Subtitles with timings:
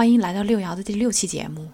[0.00, 1.72] 欢迎来到六爻的第六期节目。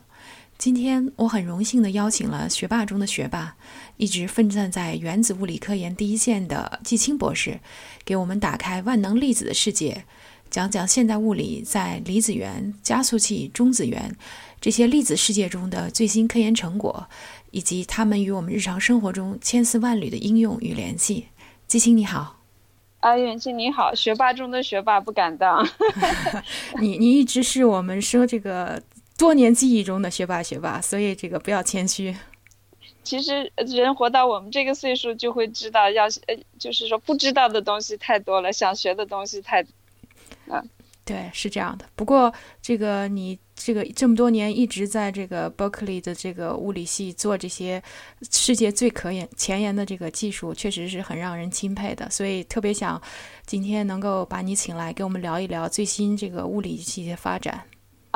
[0.59, 3.55] 今天我很荣幸地邀请了学霸中的学霸，
[3.99, 7.61] 一直奋战在原子物理科研第一线的季青博士，
[8.05, 10.05] 给我们打开万能粒子的世界，
[10.51, 14.17] 讲讲现代物理在离子源、加速器、中子源
[14.61, 17.09] 这些粒子世界中的最新科研成果，
[17.53, 21.29] 以及它们与我们日常生活中千丝万缕的应用与联系。
[21.69, 22.36] 季青你好，
[23.07, 25.65] 啊，远近你好，学霸中的学霸不敢当。
[26.83, 28.83] 你你一直是我们说这个。
[29.19, 32.15] 多年记忆中的学霸，学霸，所以这个不要谦虚。
[33.03, 39.65] 其实人活到我们这个岁数，就会知道要呃，就是说不知道的东西太多了，想学的东西太，
[40.49, 40.69] 嗯，
[41.07, 41.87] 对，是这样的。
[41.95, 47.81] 不过这个你这个这么多年一直在这个 Berkeley 的这个物理系做这些
[48.29, 52.11] 世界最可研前沿的这个技术，确实是很让人钦佩的。
[52.11, 53.01] 所以特别想
[53.47, 57.63] 今天能够把你请来，给我们聊一聊最新这个物理系的发展。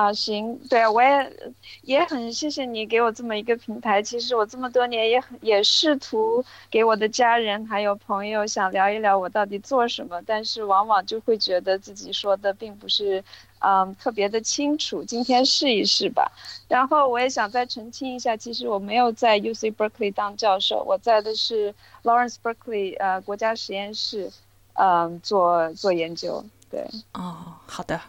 [0.01, 4.03] 啊，行，对我也也很谢谢你给我这么一个平台。
[4.03, 13.23] 其实我这么多年也很也试图给我的家人还有朋友想聊一聊我到底做什么，但是往往就会觉得自己说的并不是
[13.59, 15.05] 嗯特别的清楚。
[15.05, 16.33] 今天试一试吧。
[16.67, 24.31] 然后我也想再澄清一下，其实我没有在 U C Berkeley 当教授，我在的是 Lawrence Berkeley 呃国家实验室，
[24.75, 26.43] 嗯做做研究。
[26.71, 28.01] 对，哦，好的。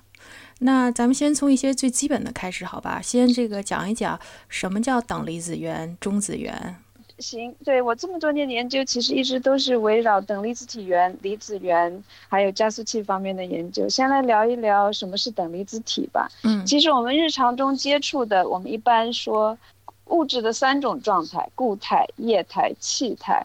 [0.63, 3.01] 那咱们先从一些最基本的开始，好吧？
[3.01, 6.75] 先这个讲一讲什么叫等离子源、中子源。
[7.17, 13.89] 行，对我这么多年研究，其实一直都是围绕等离子体源、离子源还有加速器方面的研究。
[13.89, 16.29] 先来聊一聊什么是等离子体吧。
[16.43, 19.57] 嗯，其实我们日常中接触的，我们一般说
[20.05, 23.43] 物质的三种状态：固态、液态、气态。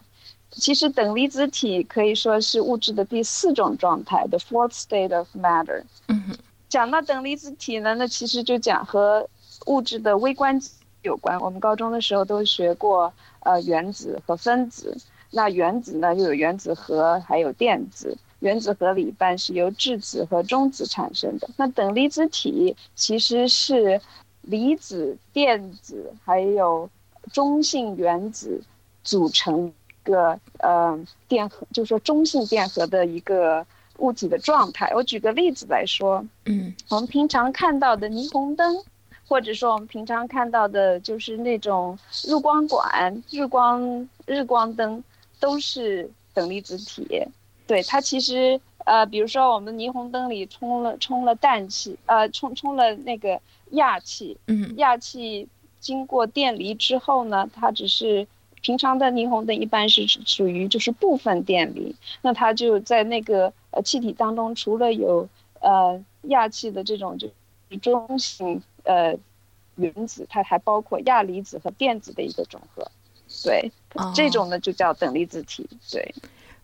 [0.51, 5.81] 其实等离子体可以说是物质的第四种状态，the fourth state of matter。
[6.07, 6.37] 嗯。
[6.69, 9.27] 讲到等离子体呢，那其实就讲和
[9.67, 10.59] 物质的微观
[11.01, 11.39] 有关。
[11.39, 14.97] 我们高中的时候都学过，呃，原子和分子。
[15.31, 18.17] 那原子呢，又有原子核，还有电子。
[18.39, 21.49] 原子核里一般是由质子和中子产生的。
[21.55, 23.99] 那等离子体其实是
[24.41, 26.89] 离子、电子还有
[27.31, 28.61] 中性原子
[29.03, 29.73] 组成一
[30.03, 33.65] 个呃电荷，就说中性电荷的一个。
[33.99, 38.75] 物体的状态，我举个例子来说，嗯，我们平常看到的霓虹灯，
[39.27, 45.03] 或者说我们平常看到的就是那种日光管、日光日光灯，
[45.39, 47.07] 都是等离子体。
[47.65, 53.39] 对它其实，呃，比如说我们霓虹灯里充了充了氮气，呃，充充了那个
[53.71, 55.47] 氩气，嗯，氩气
[55.79, 58.27] 经过电离之后呢，它只是。
[58.63, 65.29] 平常的霓虹灯一般是属于就是部分电离，那它就在那个呃气体当中，除了有
[65.61, 67.29] 呃氩气的这种就
[67.79, 69.15] 中性呃
[69.75, 72.91] 原子，它还包括亚离子和电子的一个总和，
[73.43, 73.71] 对，
[74.15, 75.69] 这种呢就叫等离子体。
[75.91, 76.13] 对，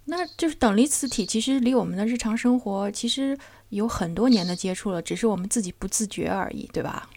[0.05, 3.37] 那就是等离子体其实离我们的日常生活其实
[3.69, 7.07] 有很多年的接触了，只是我们自己不自觉而已，对吧？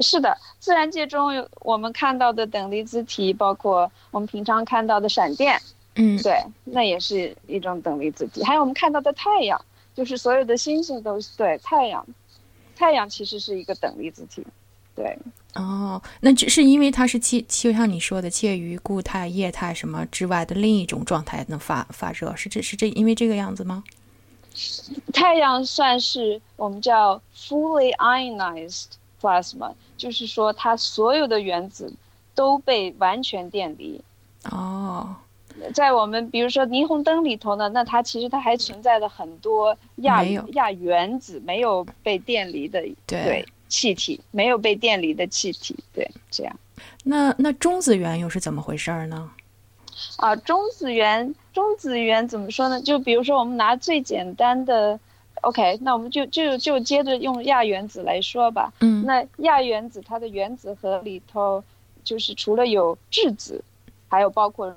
[0.00, 5.58] 是的，自然界中有我们看到的等离子体，包括我们平常看到的闪电，
[5.96, 8.42] 嗯，对，那也是一种等离子体。
[8.42, 9.60] 还有我们看到的太阳，
[9.94, 12.06] 就是所有的星星都是对太阳，
[12.76, 14.44] 太阳其实是一个等离子体，
[14.94, 15.18] 对。
[15.54, 23.84] 哦，那只是因为它是介，就像你说的，介于固态、液态什么之外的另一种状态能发发热，是这是这因为这个样子吗？
[25.12, 28.86] 太阳算是我们叫 fully ionized。
[29.20, 31.90] plasma 就是说，它所有的原子
[32.34, 33.98] 都被完全电离。
[34.50, 35.16] 哦，
[35.72, 46.56] 在我们比如说霓虹灯里头呢，那它其实它还存在着很多亚亚原子没有被电离的对气体，没有被电离的气体，对这样。
[47.04, 49.30] 那那中子源又是怎么回事儿呢？
[50.16, 52.80] 啊，中子源，中子源怎么说呢？
[52.82, 54.98] 就比如说我们拿最简单的。
[55.42, 58.72] OK，那我们就就就接着用亚原子来说吧。
[58.80, 61.62] 嗯，那亚原子它的原子核里头，
[62.02, 63.62] 就是除了有质子，
[64.08, 64.76] 还有包括子。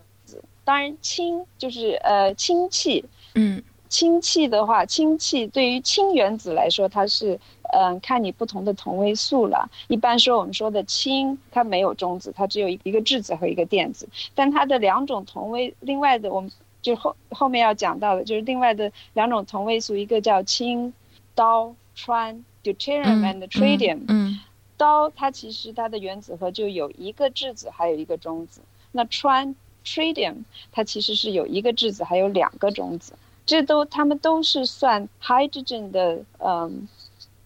[0.68, 3.06] 当然氢就是呃氢气。
[3.36, 7.40] 嗯，氢气的话，氢气对于氢原子来说，它是
[7.72, 9.70] 嗯看你不同的同位素了。
[9.88, 14.10] 一般说我们说的氢，它没有中子，它只有一一个质子和一个电子。
[14.36, 16.52] 但它的两种同位，另外的我们。
[16.80, 20.94] 就后后面要讲到的，就是另外的两种同位素，一个叫氢、
[21.36, 24.06] 氘、氚 （deuterium and tritium）。
[24.08, 24.40] 嗯，
[24.78, 28.62] 氘它其实它的原子核就有一个质子，还有一个中子。
[28.94, 29.54] 那氚
[29.88, 33.14] （tritium） 它其实是有一个质子，还有两个中子。
[33.46, 36.88] 这都它们都是算 hydrogen 的嗯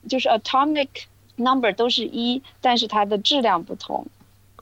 [0.09, 0.87] 就是 atomic
[1.35, 4.05] number 都是一，但是它的质量不同。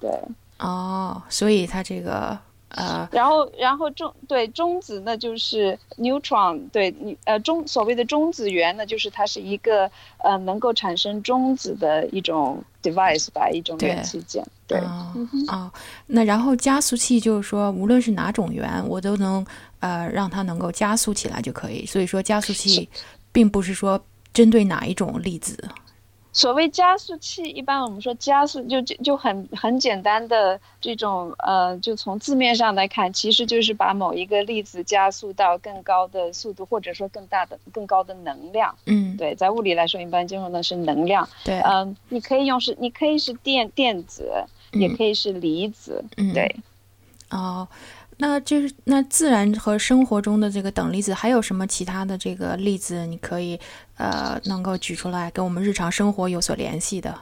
[0.02, 0.10] 对，
[0.58, 2.38] 哦，所以它这个
[2.70, 14.46] 呃，然后然后中对中子呢就是 neutron，对你呃中所谓的中子源呢，就是它是一个呃能够产生中子的一种 device 吧，一种元器件。
[14.70, 14.80] 对，
[15.48, 15.72] 哦，
[16.06, 19.44] 那然后加速器就是说，无论是哪种源，我都能
[19.80, 21.84] 呃让它能够加速起来就可以。
[21.88, 22.88] 所以说加速器
[23.32, 24.00] 并不是说
[24.32, 25.58] 针对哪一种粒子。
[26.32, 38.74] 所谓加速器，一般我们说加速就就就很很简单的这种呃，就从字面上来看，其实就是把某一个粒子加速到更高的速度，或者说更大的、更高的能量。
[38.86, 41.28] 嗯，对，在物理来说，一般经用的是能量。
[41.44, 44.32] 对，嗯，你可以用是，你可以是电电子，
[44.74, 46.04] 也可以是离子。
[46.18, 46.56] 嗯，对。
[47.30, 47.68] 哦。
[48.22, 53.06] 那就是那自然和生活中的这个等离子还有什么其他的这个例子？
[53.06, 53.58] 你可以
[53.96, 57.18] 呃能够举出来跟我们日常生活有所联系的？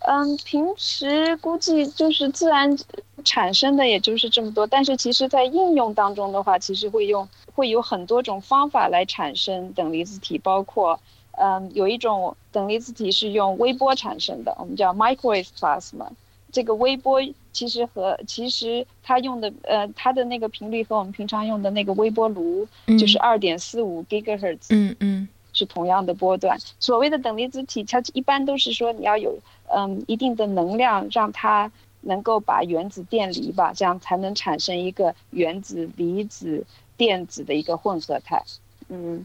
[0.00, 2.76] 嗯，平时估计就是自然
[3.24, 10.98] 产生的也就是这么多，但是其实在应用当中的话，其实会用会有很多种方法来产生等离子体，包括
[11.38, 16.08] 嗯有一种等离子体是用微波产生的，我们叫 microwave plasma。
[16.56, 17.20] 这个微波
[17.52, 22.66] 其实和其实它用的呃它的那个频率和我们平常用的那个微波炉
[22.98, 26.58] 就是二点四五 gigahertz，嗯嗯，是同样的波段。
[26.80, 31.70] 所谓的等离子体，它一般都是说你要有嗯一定的能量，让它
[32.00, 36.64] 能够把原子电离吧，这样才能产生一个原子离子
[36.96, 38.42] 电子的一个混合态，
[38.88, 39.22] 嗯。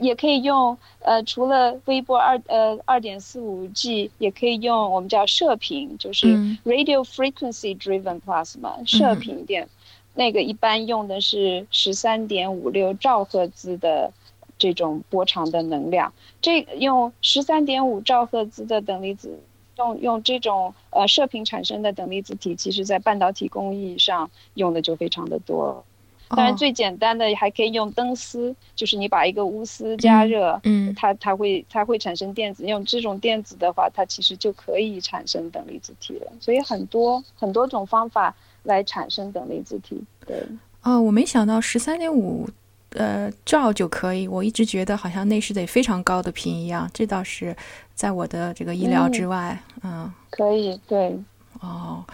[0.00, 6.26] 也可以用，呃，除了微波二呃二点四五 G，也可以用我们叫射频，就是
[6.64, 9.68] radio frequency driven plasma 射频电，
[10.14, 14.12] 那个一般用的是十三点五六兆赫兹的
[14.58, 16.12] 这种波长的能量。
[16.40, 19.38] 这用十三点五兆赫兹的等离子，
[19.78, 25.84] 用用这种呃射频产生的等离子体，其实在半导体工艺上用的就非常的多。
[26.28, 36.32] 当然，最简单的还可以用灯丝，就是你把一个钨丝加热，嗯，它它会它会产生电子，用这种电子的话，它其实就可以产生等离子体了。
[36.40, 38.34] 所以很多很多种方法
[38.64, 40.02] 来产生等离子体。
[40.26, 40.44] 对，
[40.82, 42.48] 哦，我没想到十三点五
[42.94, 47.56] 呃兆就可以，我一直觉得好像那是得非常高的频一样，这倒是
[47.94, 49.56] 在我的这个意料之外。
[49.84, 51.16] 嗯，可以，对。
[51.60, 52.04] 哦，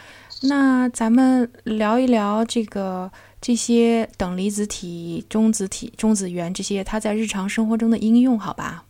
[0.43, 3.11] 那咱们聊一聊这个。
[3.43, 8.85] 这些等离子体、中子体、中子源这些，它在日常生活中的应用，好吧？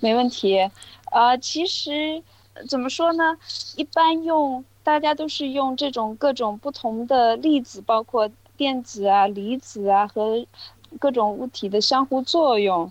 [0.00, 0.58] 没问题。
[1.12, 2.20] 呃，其实
[2.68, 3.38] 怎么说呢？
[3.76, 10.44] 一般用，大家都是用这种各种不同的粒子，包括电子啊、离子啊和
[10.98, 12.90] 各种物体的相互作用，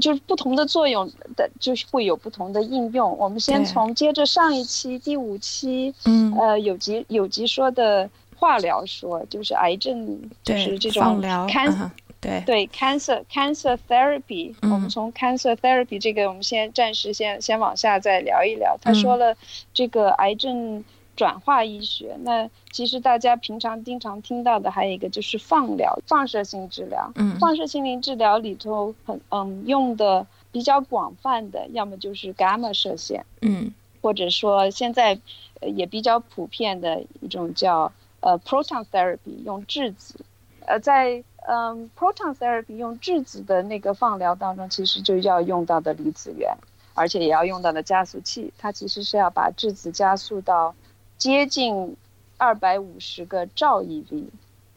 [0.00, 3.16] 就是不同的作用的，就是会有不同的应用。
[3.16, 8.10] 我们先从接着上一期第五期，嗯，呃，有机有机说的。
[8.36, 11.90] 化疗说就是癌症，就是这种放疗，cancer，
[12.20, 14.54] 对对，cancer cancer therapy。
[14.62, 18.76] 我们从 cancer therapy 这个，我们先暂时先先往下再聊一聊。
[18.80, 19.36] 他说了，
[19.72, 20.84] 这个癌症
[21.16, 27.10] 转化医学，那其实大家平常经常听到的还有一个就是放疗，放射性治疗。
[27.14, 35.18] 嗯，放射性治疗里头很嗯用的比较广泛的，要么就是伽马射线，嗯，或者说现在
[35.62, 37.92] 也比较普遍的一种叫。
[38.20, 40.18] 呃，proton therapy 用质子，
[40.66, 46.52] 呃，在嗯，proton therapy 用质子的那个放疗当中，其实就要用到的离子源，
[46.94, 50.74] 而且也要用到的加速器，它其实是要把质子加速到
[51.18, 51.96] 接近
[52.36, 54.24] 二百五十个兆 eV，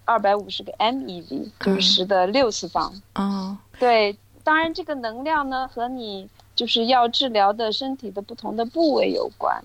[0.05, 2.93] 二百五十个 MeV，就是十的六次方。
[3.15, 9.63] 哦，对，当然这个能量呢和你就是要治疗的身体的不同的部位有关。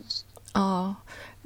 [0.55, 0.97] 哦。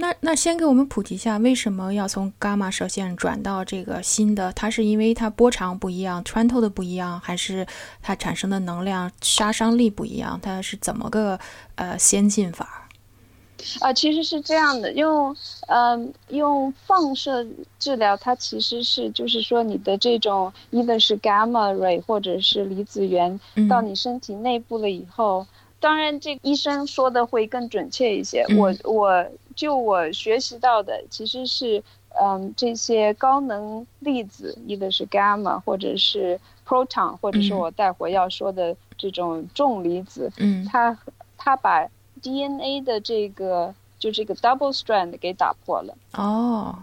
[0.00, 4.52] 那那先给我们普及一下，为什么要从伽马射线转到这个新的？
[4.52, 7.66] 它是因为它波长不一样，穿透的不一样，还是
[8.00, 10.38] 它产生的能量杀伤力不一样？
[10.40, 11.36] 它是怎么个
[11.74, 12.88] 呃先进法？
[13.80, 15.34] 啊，其实是这样的，用
[15.66, 17.44] 嗯用放射
[17.80, 25.44] 治疗，它其实是就是说你的这种一个是伽马 ray 或者是离子源到你身体内部了以后，
[25.80, 28.46] 当然这医生说的会更准确一些。
[28.56, 29.26] 我我。
[29.58, 31.82] 就我学习到的，其实是，
[32.22, 40.96] 嗯，这些高能粒子，一个是伽马，或者是 proton，或者是我待会要说的这种重离子，嗯，它
[41.36, 41.88] 它把
[42.22, 45.92] DNA 的这个就这个 double strand 给打破了。
[46.12, 46.78] 哦，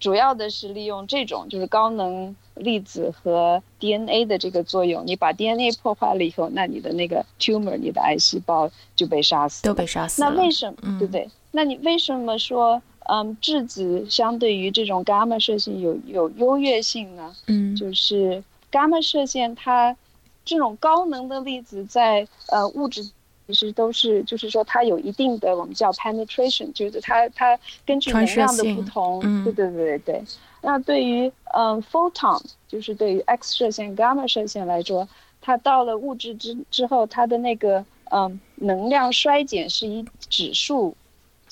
[0.00, 5.06] 主要的是利用这种就是高能粒子和 DNA 的这个作用。
[5.06, 10.30] 你把 DNA 破坏了以后，那你的那个 tumor，你的癌细胞就被杀死，都被杀死了。
[10.30, 10.98] 那为什么？
[10.98, 11.28] 对不对？
[11.54, 17.34] 那你为什么说，嗯，质子相对于这种伽马射线有有优越性呢？
[17.46, 18.42] 嗯，就是
[18.72, 19.96] 伽马射线它
[20.44, 23.08] 这种高能的粒子在呃物质。
[23.46, 30.24] 其实都是，就是说它有一定的我们叫 penetration，就是它它根据能量的不同，对对对对对。
[30.62, 35.06] 那对于嗯 photon，就是对于 X 射线、伽马射线来说，
[35.42, 40.96] 它到了物质之之后，它的那个嗯能量衰减是以指数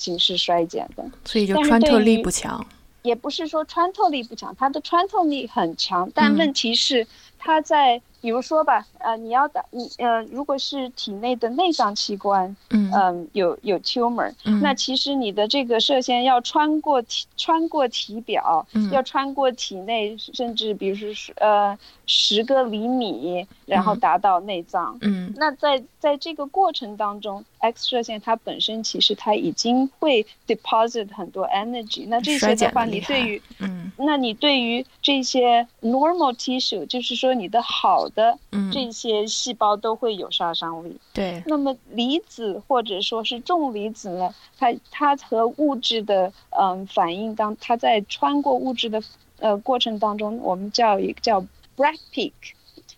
[0.02, 2.66] 形式衰减的，所以就穿透力不强。
[3.02, 7.06] 也不是说穿透力不强，它的穿透力很强，但问题是
[7.42, 8.00] 它在。
[8.22, 14.32] 比如说吧，呃，你要打你呃，如果是体内的内脏器官，嗯，有有 tumor，
[14.62, 24.96] 那其实你的这个射线要穿过体穿过体表，要穿过体内，甚至比如说是呃十个厘米，然后达到内脏。
[25.00, 38.08] 嗯，那在在这个过程当中，X 射线它本身其实它已经会 deposit 很多 energy，那这些的话，你对于嗯，那你对于这些 normal tissue，就是说你的好。
[38.14, 38.36] 的
[38.70, 41.00] 这些细胞都会有杀伤力。
[41.14, 44.34] 对，那么离子或者说是重离子呢？
[44.58, 49.02] 它它和物质的嗯反应当它在穿过物质的
[49.38, 51.40] 呃过程当中，我们叫一个叫
[51.76, 52.32] break peak，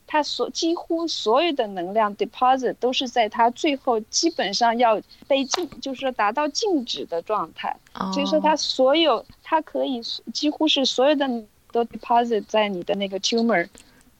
[0.06, 7.76] 它所几乎所有的能量 deposit 都是在它最后基本上要被静，就是说达到静止的状态。
[8.12, 10.00] 所以说它所有它可以
[10.32, 11.28] 几乎是所有的
[11.70, 13.68] 都 deposit 在你的那个 tumor。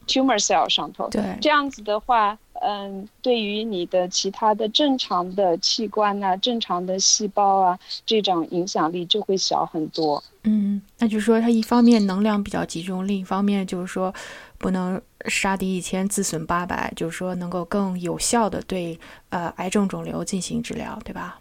[0.07, 10.23] Tumor cell 上头，对，这样子的话，嗯，对于你的其他的正常的器官啊、正常的细胞啊，这种影响力就会小很多。
[10.43, 14.13] 嗯，那就是说，它一方面能量比较集中，另一方面就是说，
[14.57, 21.39] 不能杀敌一千自损八百，就是说能够更有效的对呃癌症肿瘤进行治疗，对吧？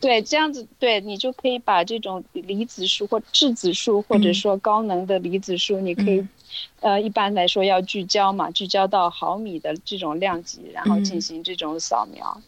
[0.00, 6.26] 对，这样子，对你就可以把这种离子束或质子束，或者说高能的离子束，你可以，
[6.80, 12.40] 呃，一般来说要聚焦嘛，聚焦到毫米的这种量级，然后进行这种扫描。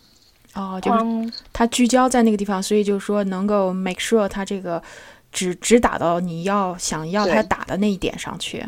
[0.54, 4.80] 哦，就是它聚焦在那个地方，所以就是说能够 make sure 它这个
[5.32, 8.64] 只只打到你要想要它打的那一点上去。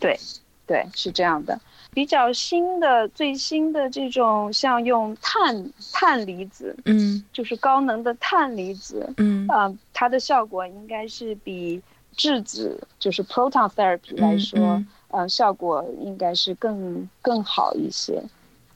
[0.00, 0.18] 对，
[0.66, 1.60] 对，是这样的。
[1.94, 11.80] 比较新的、最新的这种，像用碳碳离子，嗯，就是高能的碳离子，嗯，啊，它的效果应该是比
[12.16, 18.22] 质子，就是 proton therapy 来说，呃，效果应该是更更好一些。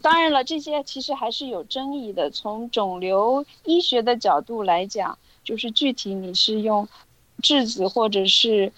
[0.01, 2.31] 当然了，这些其实还是有争议的。
[2.31, 6.87] 从肿瘤医学的角度来讲，就是具体你是用
[7.43, 8.73] 质子或者是。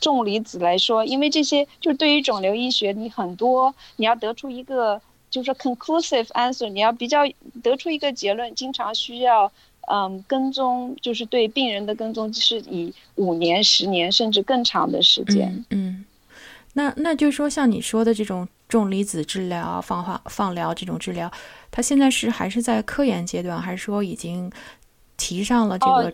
[0.00, 5.00] 重离子来说，因为这些就是对于肿瘤医学，你很多你要得出一个
[5.30, 7.20] 就是 conclusive answer，你要比较
[7.62, 9.50] 得出一个结论，经常需要
[9.88, 15.64] 嗯跟踪，就是对病人的跟踪是以五年、十年甚至更长的时间。
[15.70, 16.04] 嗯，
[16.74, 21.30] 那那就是说，像你说的这种重离子治疗、放化放疗这种治疗，
[21.70, 24.50] 它现在是还是在科研阶段，还是说已经
[25.16, 26.12] 提上了这个？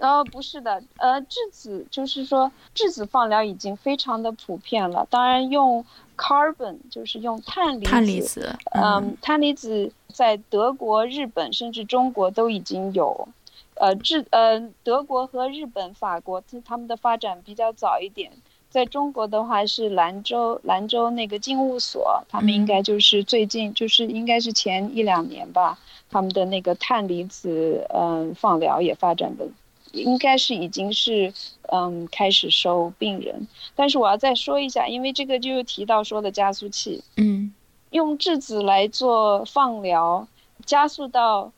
[0.00, 5.06] 呃，不是的，呃，质子就是说，质子放疗已经非常的普遍了。
[5.10, 5.84] 当然，用
[6.16, 13.28] carbon 就是用碳离子，碳离子，嗯，碳离子在德国、日本甚至中国都已经有。
[13.74, 18.32] 呃，质呃，德国和日本、法国，他们的发展比较早一点。
[18.70, 25.78] 在中国的话，是兰州，兰州那个静物所，他们应该就是最近，就是应该是前一两年吧，
[26.08, 29.46] 他们的那个碳离子，嗯，放疗也发展的。
[29.92, 31.32] 应该是已经是
[31.72, 37.52] 嗯开始收病人，但是我要再说一下，因为这个就提到说的加速器，嗯，
[37.90, 40.26] 用质子来做放疗，
[40.64, 41.52] 加速到。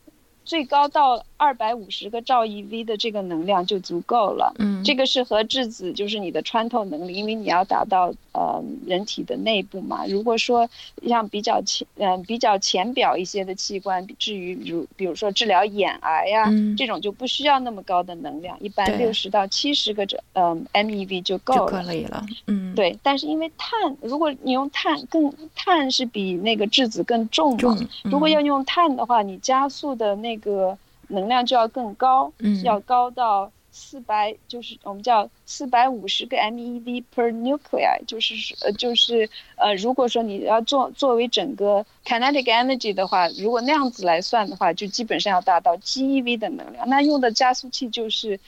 [0.45, 4.55] 最高到二百五十个兆 eV 的这个能量就足够了。
[4.61, 10.07] 嗯，这个是和质子就是你的穿透能力，因为你要达到呃人体的内部嘛。
[10.07, 10.71] 如果说
[11.05, 21.59] 像比较浅嗯比较浅表一些的器官，至于如比如说治疗眼癌呀这种就不需要那么高的能量，一般六十到七十个这嗯 MeV 就够了。
[21.59, 22.25] 就可以了。
[22.47, 22.97] 嗯，对。
[23.03, 27.77] 但是因为碳，如果你用碳更碳是比那个质子更重嘛。
[28.05, 30.13] 如果要用碳的话，你加速的。
[30.23, 30.77] 那个
[31.13, 32.33] 能量就要更高，
[32.65, 46.89] 要高到四百，就是我们叫四百五十个 MeV per nuclei，就是呃，就是呃，如果说你要做作为整个 kinetic energy 的话，如果那样子来算的话，就基本上要达到 GeV 的能量。
[46.89, 48.39] 那用的加速器就是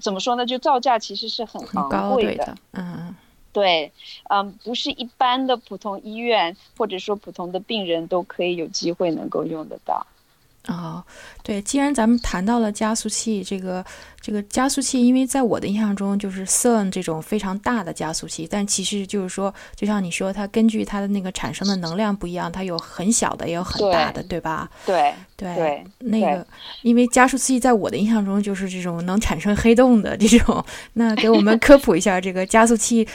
[0.00, 0.46] 怎么说呢？
[0.46, 3.14] 就造价其实是很昂贵的，嗯。
[3.52, 3.92] 对，
[4.30, 10.04] 嗯，不是一般的普通医院或者说普通的病人都可以有机会能够用得到。
[10.68, 11.04] 哦，
[11.42, 13.84] 对，既然咱们谈到了加速器，这个
[14.18, 24.70] 这个加速器，因为在我的印象中就是 CERN 这种非常大的加速器，但其实就是说，就像你说，它根据它的那个产生的能量不一样，它有很小的，也有很大的，对吧？
[24.86, 26.46] 对对对，那个，
[26.80, 33.06] 因为加速器在我的印象中就是这种能产生黑洞的这种， 那给我们科普一下，这个加速器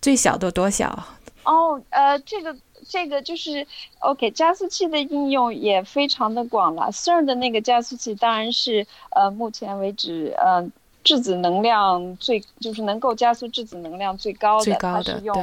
[0.00, 0.88] 最小的多小？
[1.44, 2.56] 哦，呃，这个。
[2.88, 3.66] 这个就是
[3.98, 6.90] OK，加速器的应用也非常的广了。
[6.92, 10.66] CERN 的那个加速器当然是呃，目前为止呃，
[11.04, 15.36] 质子能量最就是能够加速质子能量最高的，它是用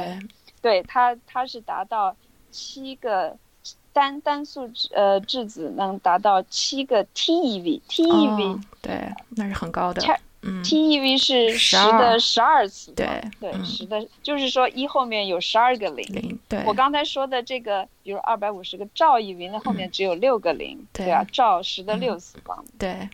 [0.60, 2.14] 对它它是达到
[2.50, 3.36] 七个
[3.92, 10.02] 单单素质呃质子能达到七个 TeV，TeV 对，那是很高的。
[10.62, 13.06] TeV 是十的十二次，对
[13.40, 16.04] 对，十的，就是说一后面有十二个零。
[16.14, 16.62] 零，对。
[16.66, 22.64] 我刚才说的这个，比如二百五十个兆 eV，那后面只有六个零，对啊，兆十的六次方。
[22.78, 23.08] 对，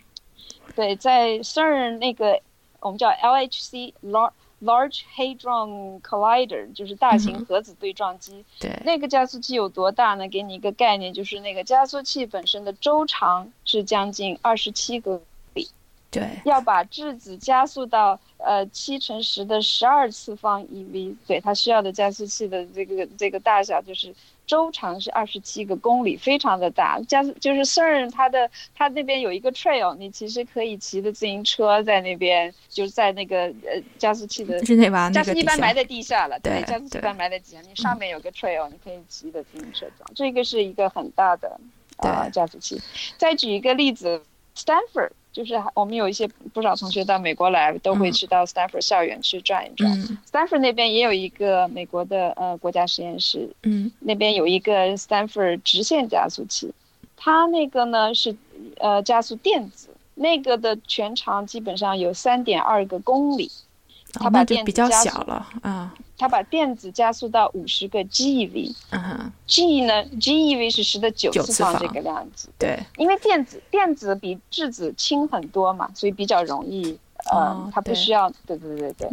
[0.75, 2.41] 对，在 CERN 那个
[2.81, 8.43] 我们叫 LHC Large Large Hadron Collider，就是大型核子对撞机。
[8.59, 10.27] 对，那个加速器有多大呢？
[10.27, 15.21] 给你一个概念，就是那个加速器本身的周长是将近二十七个。
[16.11, 24.13] 对，要把质子加速到呃七乘十的十二次方 eV，对它需要的加速器的这个这个大小就是
[24.45, 26.99] 周长是二十七个公里，非常的大。
[27.07, 40.03] 加速就是 CERN 它的它那边有一个 trail，你其实可以骑的自行车在那边，就是在那个呃加速器的加速器一般埋在地下了，对，加速器一般埋在地下，你上面有个 trail，你可以骑的自行车走。
[40.13, 41.57] 这个是一个很大的
[41.95, 42.81] 啊加速器。
[43.17, 44.21] 再举一个例子
[44.55, 45.11] ，Stanford。
[45.33, 49.89] 就是我们有一些不少同学到美国来，都会去到 Stanford 校园去转一转。
[50.29, 56.73] Stanford 那边也有一个美国的呃国家实验室，嗯，那边有一个 Stanford 直线加速器，
[57.15, 58.35] 它那个呢是
[58.77, 63.49] 呃加速电子，那个的全长基本上有三点二个公里。
[64.15, 76.95] 它把电比较小了啊，它把电子加速到五十个 GeV，嗯哼，G 呢，GeV 是十的九次方这个量子，对，因为电子电子比质子轻很多嘛，所以比较容易，
[77.31, 79.09] 呃，它不需要，对对对对，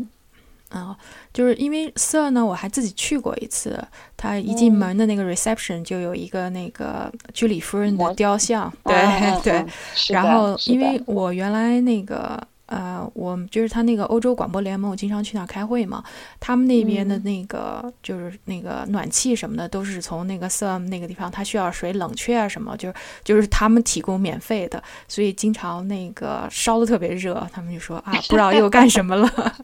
[0.69, 0.95] 啊，
[1.33, 3.83] 就是因为 Sir 呢，我还自己去过一次，
[4.15, 9.67] 他一进门的那个 reception 就有一个那个居里夫人的雕像，对对，
[10.11, 12.39] 然后因为我原来那个。
[12.69, 16.05] 呃，我就是他那个欧洲广播联盟，我经常去那儿开会嘛。
[16.39, 29.57] 他们那边的那个就是那个暖气什么的，都是从那个 Sam 那个地方，他需要水冷却啊什么，就是就是他们提供免费的，所以经常那个烧的特别热，他们就说啊， 不知道又干什么了。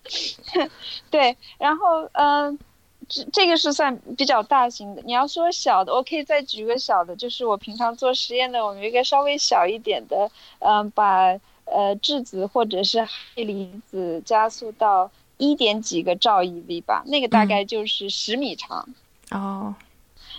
[1.10, 2.58] 对，然后嗯，
[3.06, 5.02] 这这个是算比较大型的。
[5.04, 11.38] 你要说小的，我可以再举个小的，就是我平常做实验的，我们一个稍微小一点的，嗯，把。
[11.70, 12.98] 呃，质子或者是
[13.34, 18.88] 氦离子加速到一点几个兆 eV 吧，那个大概就是十米长。
[19.30, 19.74] 哦，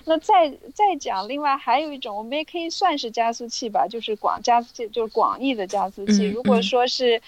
[0.05, 6.25] 那再再讲，另外还有一种，我们也可以算是加速器吧，就是广加速器，就是广义的加速器。
[6.25, 7.21] 如果说是，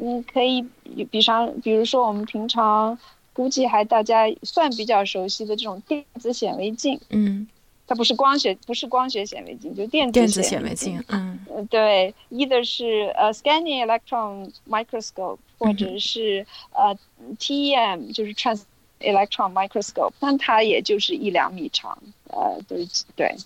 [0.00, 0.62] 嗯，可以
[1.10, 2.98] 比上，比如说我们平常
[3.32, 6.98] 估计还大家算比较熟悉的这种电子显微镜。
[7.10, 7.46] 嗯。
[7.92, 10.98] 它不是光学，不是光学显微镜，就电子显微镜。
[11.08, 16.96] 嗯，对，either 是呃 scanning electron microscope，或者是呃
[17.38, 18.62] TEM，就是 trans
[19.00, 23.36] electron microscope，但它也就是一两米长，呃，对对。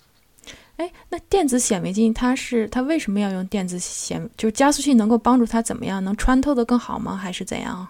[0.77, 4.29] 哎，那电子显微镜它是它为什么要用电子显？
[4.37, 6.01] 就是加速器能够帮助它怎么样？
[6.05, 7.17] 能穿透的更好吗？
[7.17, 7.85] 还是怎样？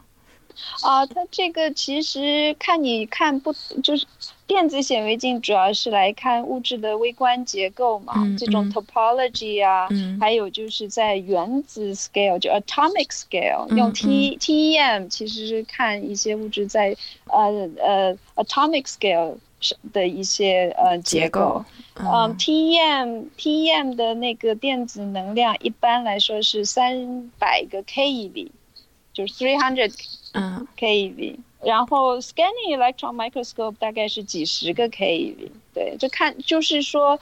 [0.81, 4.05] 啊，它这个其实看你看不就是
[4.45, 9.87] 电子显微镜主要是来看物质的微观结构嘛，这种 topology 啊，
[10.19, 19.37] 还有就是在原子 scale 就 atomic scale 用 T TEM 其实是看一些物质在呃呃 atomic scale
[19.91, 21.65] 的一些呃结构，
[21.95, 28.49] 嗯 TEM TEM 的那个电子能量一般来说是三百个 keV。
[29.13, 29.91] 就是 three hundred，
[30.33, 37.19] 嗯，keV，然后 scanning electron microscope 大概是几十个 keV，对，就看就是说，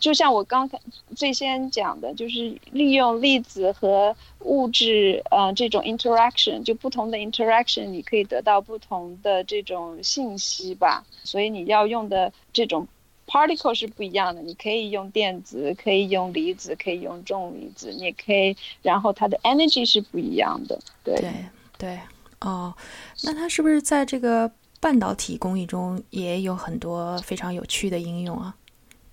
[0.00, 0.80] 就像我刚才
[1.16, 12.86] 最先讲的，就是利用粒子和物质，呃，这种 interaction，就不同的 interaction，你可以得到不同的这种信息吧，所以你要用的这种。
[13.32, 21.14] particle 是不一样的，你可以用电子，可以用离子，可以用重离子，你也可以，然后它的 energy 是不一样的，对。
[21.14, 21.30] 对
[21.78, 21.98] 对，
[22.40, 22.74] 哦，
[23.22, 24.50] 那它是不是在这个
[24.80, 28.54] 半导体工艺中也有很多非常有趣的应用啊？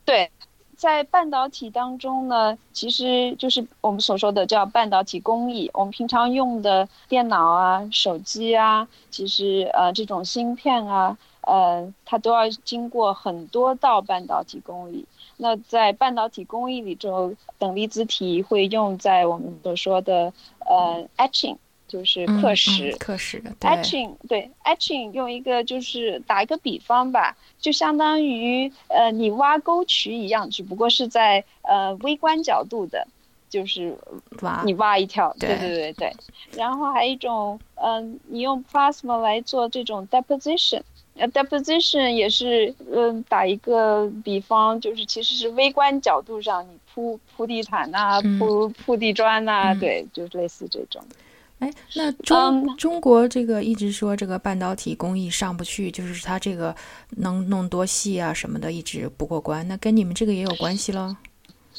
[0.06, 0.32] 对，
[0.78, 5.70] 在半导体当中呢，其实就是我们所说的叫半导体工艺。
[5.74, 15.06] 我们平常用的电脑啊、手机啊，其实呃这种芯片啊，呃它都要经过很多道半导体工艺。
[15.36, 21.58] 那在半导体工艺里头，等离子体会用在我们所说的呃 etching。
[21.88, 33.08] 就是刻石，刻石，etching，对，etching 用一个就是打一个比方吧，就相当于呃你挖沟渠一样，只不过是在呃微观角度的，
[33.50, 33.98] 就是
[34.42, 36.14] 挖你挖一条，对对对对。
[36.54, 40.82] 然后还有一种，嗯，你用 plasma 来做这种 deposition，
[41.16, 51.02] 呃，deposition 也是嗯打一个比方，就是其实是微观角度上你铺铺地毯呐，铺铺地砖呐，对，就是类似这种。
[51.60, 56.76] 哎，那中中国这个一直说这个半导体工艺上不去，就是它这个
[57.18, 59.68] 能弄多细啊什么的，一直不过关。
[59.68, 61.16] 那跟你们这个也有关系喽？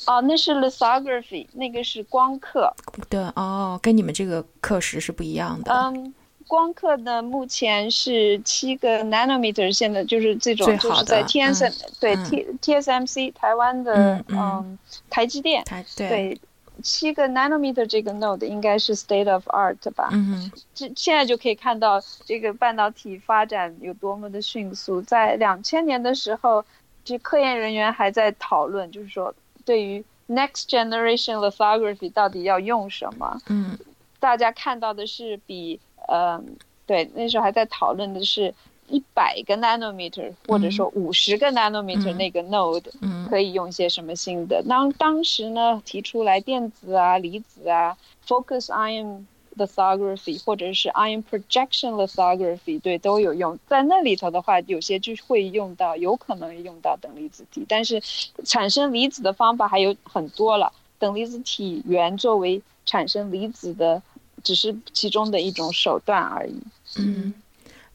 [0.06, 2.74] 哦，那是 lithography，那个是光刻。
[3.08, 5.72] 对，哦，跟你们这个刻石是不一样的。
[5.72, 6.12] 嗯，
[6.48, 14.76] 光刻呢，目前是七个 nanometer，现在就是这种，就是在 TSM 对 T TSMC 台湾的嗯
[15.08, 16.40] 台积电台对。
[16.82, 20.08] 七个 nanometer 这个 node 应该是 state of art 吧？
[20.12, 25.02] 嗯这现在就可以看到这个半导体发展有多么的迅速。
[25.02, 26.64] 在两千年的时候，
[27.04, 33.40] 这科研人员还在讨论，就是说对于 next generation lithography 到底要用什么？
[33.48, 33.78] 嗯，
[34.20, 36.42] 大家看到的是比呃，
[36.86, 38.54] 对，那时候还在讨论的是。
[38.90, 42.84] 一百个 nanometer，或者说五十个 nanometer 那个 node，
[43.28, 44.62] 可以用一些什么新的？
[44.68, 47.96] 当当时呢提出来电子啊、离子啊
[48.26, 49.24] ，focus ion
[49.56, 53.58] lithography 或者是 ion projection lithography，对，都有用。
[53.66, 58.00] 在那里头的话，有些就会用到，有可能用到等离子体，但是
[58.44, 60.72] 产生离子的方法还有很多了。
[60.98, 64.02] 等离子体源作为产生离子的，
[64.42, 66.60] 只是其中的一种手段而已。
[66.98, 67.34] 嗯。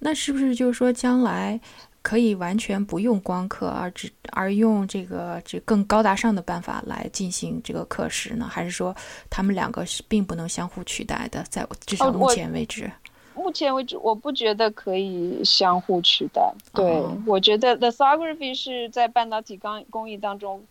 [0.03, 1.59] 那是不是就是说，将来
[2.01, 8.45] 可以完全不用光刻，而只而用这个这更高大上的办法来进行这个刻石呢？
[8.51, 8.93] 还是说
[9.29, 11.41] 他们两个是并不能相互取代的？
[11.49, 12.91] 在至少目前为止，
[13.33, 16.53] 目前为止，我不觉得可以相互取代。
[16.73, 20.61] 对，我觉得 lithography 是在半导体工工艺当中，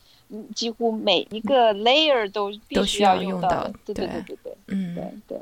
[0.55, 3.67] 几乎每一个 layer 都必须要用到。
[3.87, 5.41] 对对对对对，嗯，对对。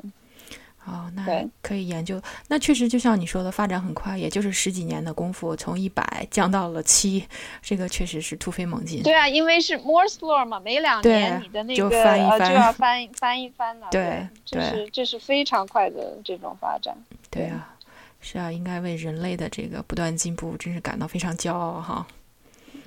[0.83, 1.23] 哦，那
[1.61, 2.19] 可以研究。
[2.47, 7.23] 那确实就像你说的，发展很快，也就是十几年的功夫，从一百降到了七，
[7.61, 9.03] 这个确实是突飞猛进。
[9.03, 13.87] 对啊，因为是 Moore's law 嘛，每两年你的那个呃就要翻翻一翻了。
[13.91, 16.97] 对，这是这是非常快的这种发展。
[17.29, 17.75] 对啊，
[18.19, 22.07] 是啊，应该为人类的这个不断进步真是感到非常骄傲哈。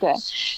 [0.00, 0.12] 对，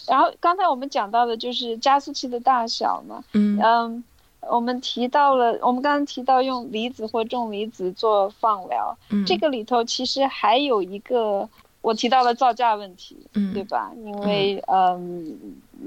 [0.08, 4.04] 然后刚才我们讲到的就是加速器的大小嘛，嗯嗯。
[4.48, 11.48] 我们提到了，我们刚刚提到用离子或重离子做放疗，这个里头其实还有一个，
[11.82, 13.16] 我提到了造价问题，
[13.52, 13.92] 对吧？
[13.96, 15.36] 因为嗯，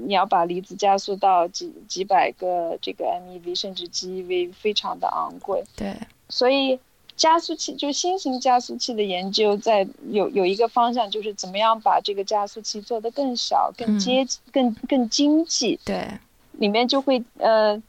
[0.06, 5.64] 你要把离子加速到几几百个这个 MeV 甚至 GeV，非常的昂贵。
[5.76, 5.96] 对，
[6.28, 6.78] 所以
[7.16, 15.78] 加速器就新型加速器的研究，在有有一个方向，就是怎么样把这个加速器做得更小、更接、更更经济。
[15.84, 16.06] 对，
[16.52, 17.82] 里面就会呃。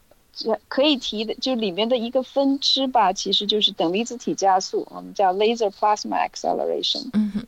[0.68, 7.10] 可以提的，就里面的一个分支吧，其实就是等离子体加速，我们叫 laser plasma acceleration。
[7.12, 7.46] 嗯哼，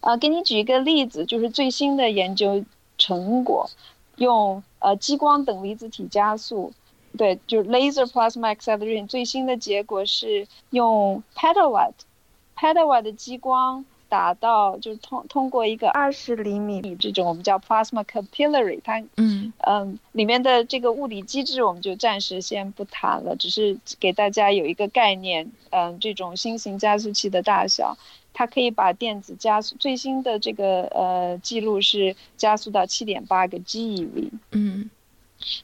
[0.00, 2.64] 啊，给你举一个例子，就是最新的研究
[2.96, 3.68] 成果，
[4.16, 6.72] 用呃激光等离子体加速，
[7.18, 9.06] 对，就是 laser plasma acceleration。
[9.06, 13.84] 最新的结果是用 petawatt，petawatt 的激光。
[14.12, 27.96] 达到就是通通过一个二十厘米这种我们叫 plasma capillary，它嗯嗯里面的这个物理机制我们就暂时先不谈了，只是给大家有一个概念，嗯，这种新型加速器的大小，
[28.34, 34.90] 它可以把电子加速最新的这个呃记录是加速到七点八个 GeV，嗯，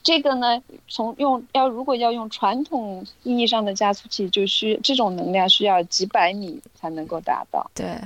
[0.03, 8.01] 这个呢从用要如果要用传统意义上的加速器，就需这种能量需要几百米才能够达到，对。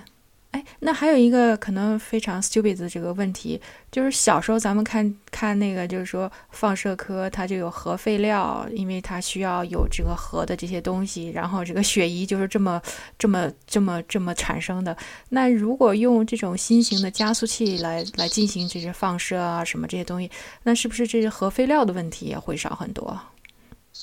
[0.52, 3.58] 哎，那还有一个可能非常 stupid 的这个问题，
[3.90, 12.78] 就是小时候咱们看看那个，就是说放射科它就有核废料，因为它需要有这个核的这些东西，然后这个血衣就是这么
[13.18, 14.94] 这么这么这么产生的。
[15.30, 20.30] 那如果用这种新型的加速器来来进行这些放射啊什么这些东西，
[20.64, 23.18] 那是不是这些核废料的问题也会少很多？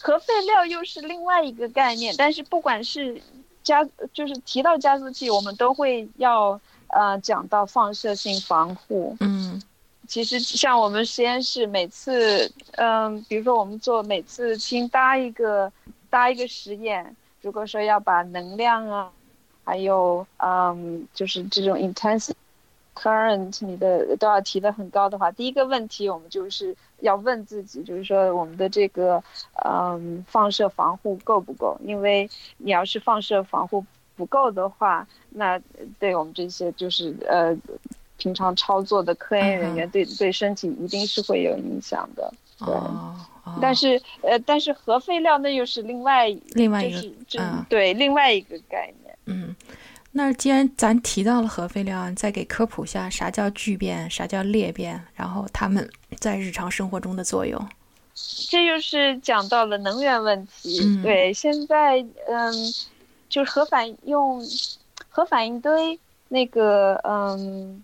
[0.01, 3.21] 核废料又是另外一个概念，但是不管是。
[3.69, 9.15] 加就是提到加速器，我们都会要呃讲到放射性防护。
[9.19, 9.61] 嗯
[10.07, 15.71] 其实像我们实验室每次，嗯，比如说我们做每次新搭一个
[16.09, 19.11] 搭一个实验，如果说要把能量啊，
[19.63, 22.31] 还有嗯，就是这种 intense
[22.99, 29.23] current 你的都要提的很高的话，第一个问题我们就是要问自己，就是说我们的这个
[29.63, 31.79] 嗯放射防护够不够？
[31.83, 33.85] 因为你要是放射防护
[34.15, 35.59] 不够的话，那
[35.97, 37.57] 对我们这些就是呃。
[38.21, 42.75] 平常操作的科研人员对对身体一定是会有影响的，对。
[43.61, 46.99] 但是呃，但是核废料那又是另外另外一个
[47.39, 49.17] 嗯对另外一个概念。
[49.23, 49.55] 嗯，
[50.11, 57.63] 那既然咱提到了核废料，再给科普下啥叫聚变，啥叫裂变，然后它们在日常生活中的作用。
[58.49, 61.01] 这就是讲到了能源问题。
[61.01, 62.53] 对，现在嗯，
[63.29, 64.41] 就是核反用
[65.07, 67.83] 核反应堆那个嗯。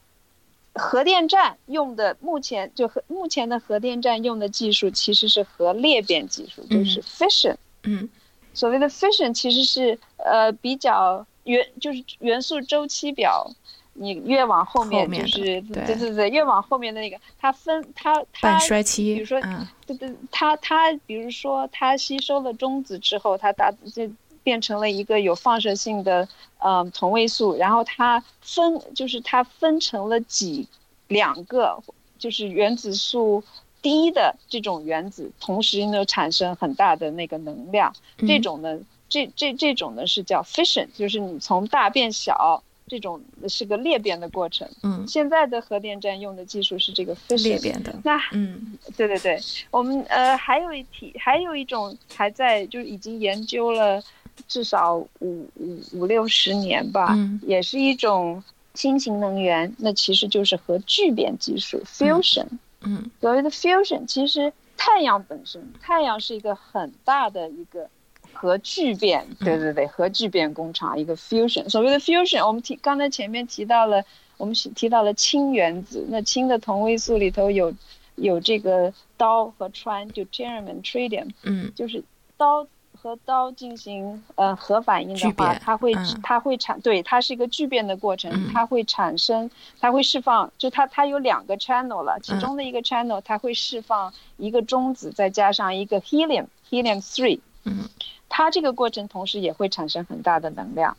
[0.77, 7.55] 核电站用的目前就核目前的核电站用的技术其实是核裂变技术，就是 fission。
[7.83, 8.09] 嗯，
[8.53, 13.49] 所谓的 fission 其实是呃比较元就是元素周期表，
[13.93, 19.41] 你越往后面就是对对对，越往后面的那个它分它它半衰期，比如说
[19.87, 24.07] 对对它它比如说它吸收了中子之后，它达就。
[24.45, 26.29] 变成了一个有放射性的，
[26.59, 30.67] 嗯，同位素，然后它分，就是它分成了几
[31.07, 31.81] 两个，
[32.19, 33.43] 就是原子数
[33.81, 38.77] 低的这种原子，同时呢产生很大的那个能量，这种呢，
[39.09, 44.67] 这这这种呢是叫 fission，就是你从大变小，这种是个裂变的过程。
[44.83, 47.93] 嗯，现在的核电站用的技术是这个 fission 裂变的。
[48.03, 49.39] 那嗯，对对对，
[49.71, 54.03] 我们呃还有一题，还有一种还在就是已经研究了。
[54.49, 55.07] 至少五
[55.55, 59.73] 五五六十年吧，也是一种新型能源。
[59.77, 62.45] 那其实就是核聚变技术 （fusion）。
[62.81, 67.89] 嗯，所谓的 fusion，其实太阳本身，太阳是一个很大的一个
[68.35, 71.67] 核聚变，对对对，核聚变工厂，一个 fusion。
[71.69, 74.03] 所谓的 fusion，我们提刚才前面提到了，
[74.37, 76.05] 我们提到了氢原子。
[76.09, 77.73] 那氢的同位素里头有
[78.15, 81.29] 有这个氘和氚，就 tritium and tritium。
[81.43, 82.03] 嗯，就是
[82.37, 82.67] 氘。
[82.97, 85.93] 和氘进行呃核反应的话，它会
[86.23, 97.89] 它会产对它是一个聚变的过程，它会产生它会释放，就它它有两个 channel 了，其中的一个 channel 它会释放一个中子，再加上一个 helium helium three，嗯，
[98.29, 100.95] 它这个过程同时也会产生很大的能量，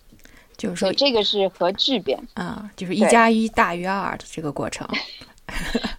[0.56, 4.86] 就是说这个是核聚变啊，就是一加一大于二的这个过程。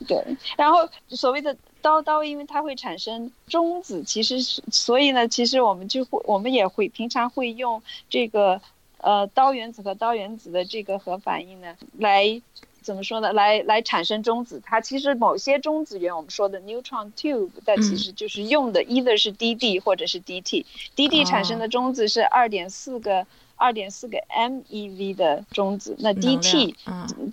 [0.08, 0.22] 对，
[0.58, 8.60] 然后所谓的刀刀，因为它会产生中子，其实是所以呢，其实我们就会，我们也会平常会用这个
[8.98, 12.42] 呃氘原子和氘原子的这个核反应呢，来
[12.88, 13.34] 怎么说呢？
[13.34, 14.62] 来来产生中子。
[14.66, 23.28] 它其实某些中子源，我们说的 neutron tube，但其实就是用的 either 是 dd 或者是 dt，dd 产生的中子是二点四个。
[23.60, 26.76] 二点四个 MeV 的中子，那 DT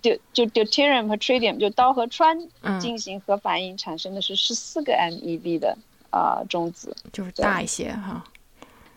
[0.00, 2.48] 就就 deuterium 和 tritium 就氘和氚
[2.80, 5.76] 进行核反应产生的是十四个 MeV 的
[6.08, 8.24] 啊中子，就是大一些哈。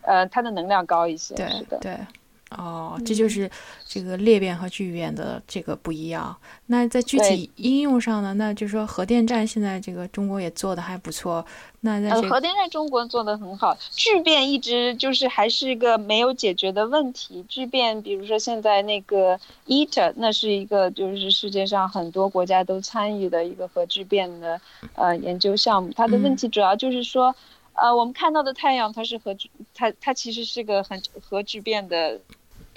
[0.03, 1.97] 呃，它的能量高一些，对对。
[2.51, 3.51] 哦，这就是
[3.85, 6.33] 这个裂变和聚变的这个不一样。
[6.67, 8.33] 那在具体应用上呢？
[8.35, 11.45] 那就是说核电站现在这个中国也做的还不错。
[11.81, 17.43] 那在核电站中国做的很好，聚变一直就是还是一个没有解决的问题。
[17.49, 24.61] 聚变，比如说现在那个 ITER，那是一个就是世界上很多国家都参与的一个核聚变的
[24.95, 25.91] 呃研究项目。
[25.93, 27.35] 它的问题主要就是说，
[27.73, 32.17] 呃，我们看到的太阳它是核聚，它它其实是个很核聚变的。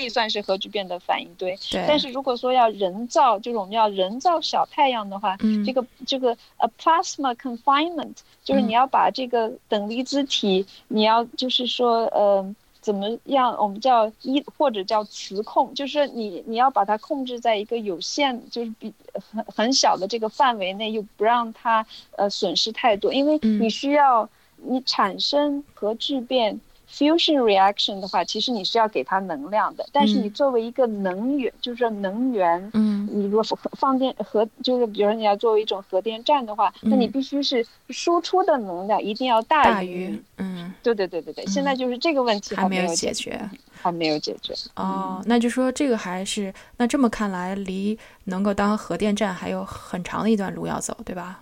[0.00, 1.54] 可以算是核聚变的反应堆，
[1.86, 21.86] 但是如果说要人造，就是我们要人造小太阳的话，这个这个 a plasma confinement，就是你要把这个等离子体，你要就是说呃怎么样，我们叫一或者叫磁控，就是你你要把它控制在一个有限，就是比很很小的这个范围内，又不让它
[22.16, 26.58] 呃损失太多，因为你需要你产生核聚变。
[26.92, 43.48] Fusion reaction 的话，其实你是要给它能量的，但是你作为一个能源，就是说能源，嗯，你如果放电核，就是比如说你要作为一种核电站的话，那你必须是输出的能量一定要大于，嗯，对对对对对，现在就是这个问题还没有解决，
[43.80, 44.52] 还没有解决。
[44.76, 51.40] 哦，那就说这个还是，那这么看来，离能够当核电站还有很长的一段路要走，对吧？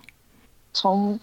[0.71, 1.19] 从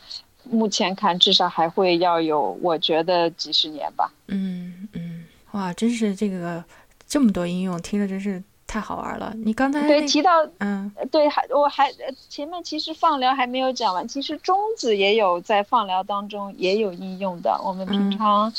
[0.50, 4.10] 目前看，至少还会要有，我觉得几十年吧。
[4.28, 6.62] 嗯嗯，哇，真是这个
[7.06, 9.32] 这么多应用，听着真是太好玩了。
[9.36, 11.92] 你刚才对提到嗯，对，还我还
[12.28, 17.60] 前面其实放疗还没有讲完，其实中子也有在放疗当中也有应用的。
[17.64, 18.52] 我们平常、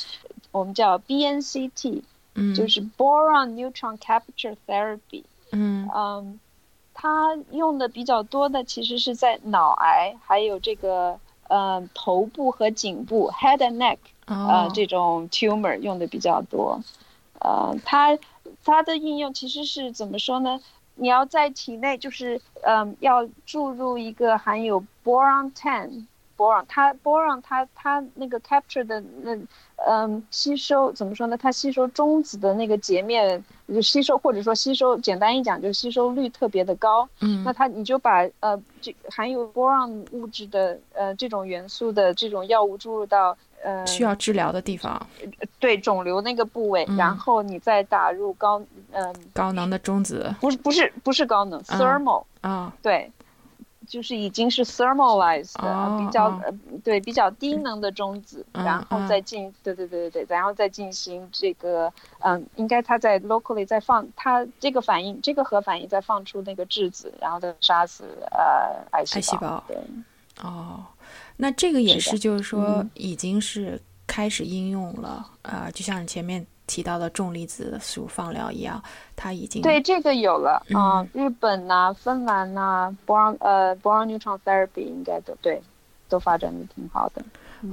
[0.52, 2.02] 我们叫 BNCT，
[2.36, 5.24] 嗯，就是 boron neutron capture therapy。
[5.52, 6.40] 嗯嗯，
[6.94, 11.18] 它用的比较多的其实是在脑癌，还有这个
[11.50, 16.82] 呃头部和颈部 head and neck 呃哦，这种 tumor 用的比较多。
[17.40, 18.18] 呃，它
[18.64, 20.60] 它的应用其实是怎么说呢？
[20.96, 26.08] 你要在体内就是嗯、要注入一个含有 boron ten
[26.38, 29.36] boron，它 boron 它它那个 capture 的那
[29.88, 31.38] 嗯吸收怎么说呢？
[31.38, 37.08] 它吸收中子的那个截面就吸收或者说吸收，简单一讲就是吸收率特别的高。
[37.22, 45.06] 嗯那它你就把呃这含有 boron 物质的呃这种元素的这种药物注入到呃需要治疗的地方，
[45.60, 53.12] 对肿瘤那个部位，嗯然后你再打入高嗯、高能的中子不是不是不是高能嗯 thermal、啊，对，
[53.88, 56.40] 就是已经是 thermalized 的、哦比较、哦。
[56.46, 69.78] 呃对比较低能的中子，嗯然后再进、对对对对对，然后再进行这个嗯，应该它在 locally 再放它这个反应这个核反应再放出那个质子，然后再杀死呃癌细胞对。
[70.44, 70.86] 哦，
[71.38, 72.92] 那这个也是，就是说嗯。
[72.94, 78.80] 已经是开始应用了，呃，就像你前面提到的重离子素放疗一样，
[79.16, 85.60] 它已经对，这个有了嗯啊、日本呐、芬兰呐、boron 呃 boron neutron therapy 应该都对，
[86.08, 87.24] 都发展的挺好的。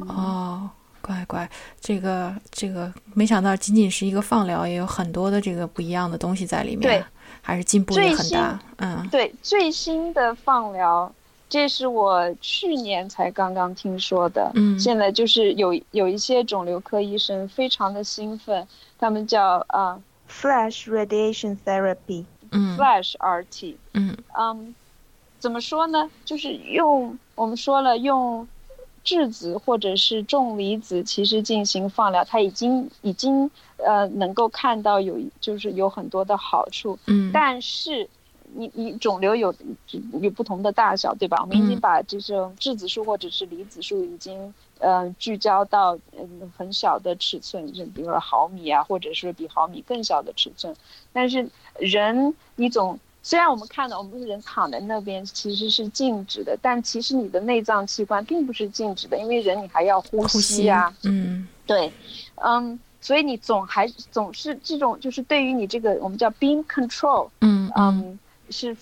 [0.09, 0.70] 哦，
[1.02, 1.46] 乖乖，
[1.78, 7.04] 这个这个，没想到仅仅是一个放疗，也有很多的这个不一样的东西在里面，对，
[7.42, 11.12] 还是进步也很大，嗯对，最新的放疗，
[11.54, 14.50] 这是我去年才刚刚听说的。
[14.56, 18.66] 嗯现在就是有有一些肿瘤科医生非常的兴奋，
[18.98, 23.76] 他们叫啊、flash radiation therapy 嗯 flash RT。
[23.92, 24.74] 嗯嗯，
[25.38, 26.10] 怎么说呢？
[26.24, 28.48] 就是用我们说了用
[29.04, 38.08] 质子或者是重离子，其实进行放疗，它已经已经呃能够看到有就是有很多的好处，嗯，但是。
[38.56, 39.54] 你你肿瘤有
[40.20, 41.38] 有不同的大小，对吧？
[41.40, 50.74] 我们已经嗯把这种质子数或者是离子数已经呃聚焦到嗯很小的尺寸，就比如说毫米啊，或者是比毫米更小的尺寸。
[51.12, 61.90] 但是人你总虽然我们看到我们人躺在那边其实是静止的，但其实你的内脏器官并不是静止的，因为人你还要呼呼吸啊，嗯对，
[62.36, 68.18] 嗯，所以你总还总是这种就是对于你这个我们叫 beam control，嗯嗯，嗯，
[68.54, 68.76] 是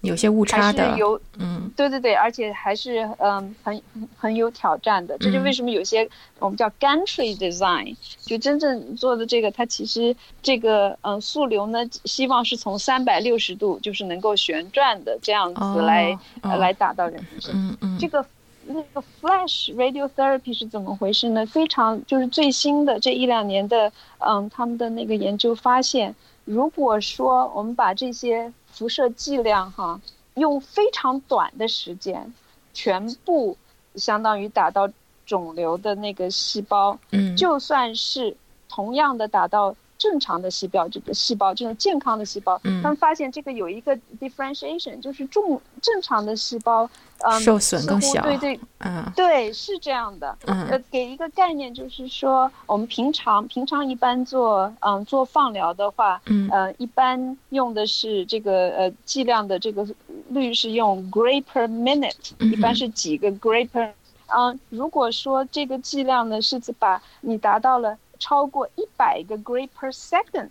[0.00, 5.18] 有些误差的，有嗯对对对，而且还是嗯很很很有挑战的。
[5.18, 17.52] 这就嗯为什么有些我们叫 gantry design，就真正做的这个，它其实这个嗯速流呢，希望是从三百六十度，就是能够旋转的这样哦子来、来打到人身。
[17.54, 18.24] 嗯嗯，这个
[18.64, 21.44] 那个 flash radiotherapy 是怎么回事呢？
[21.44, 26.14] 非常就是最新的这一两年的，嗯，他们的那个研究发现，
[26.46, 28.50] 如果说我们把这些
[28.80, 30.00] 辐射剂量哈，
[30.36, 32.32] 用非常短的时间，
[32.72, 33.58] 全部
[33.96, 34.88] 相当于打到
[35.26, 37.36] 肿瘤的那个细胞，嗯。
[37.36, 38.34] 就算是
[38.70, 42.82] 同样的打到正常的细胞，这个细胞这种健康的细胞，嗯。
[42.82, 48.22] 他们发现这个有一个 differentiation，就是重正常的细胞，嗯，受损更小。
[48.22, 49.04] 对对嗯。
[49.14, 50.34] 对，是这样的。
[50.46, 50.66] 嗯。
[50.68, 56.48] 呃，给一个概念，就是说，我们平常平常一般做嗯做放疗的话，嗯。
[56.50, 59.86] 呃，一般用的是这个呃剂量的这个
[60.30, 63.90] 率是用 gray per minute，嗯一般是几个 gray per。
[64.32, 70.50] 嗯，如果说这个剂量呢是把你达到了超过一百个 gray per second，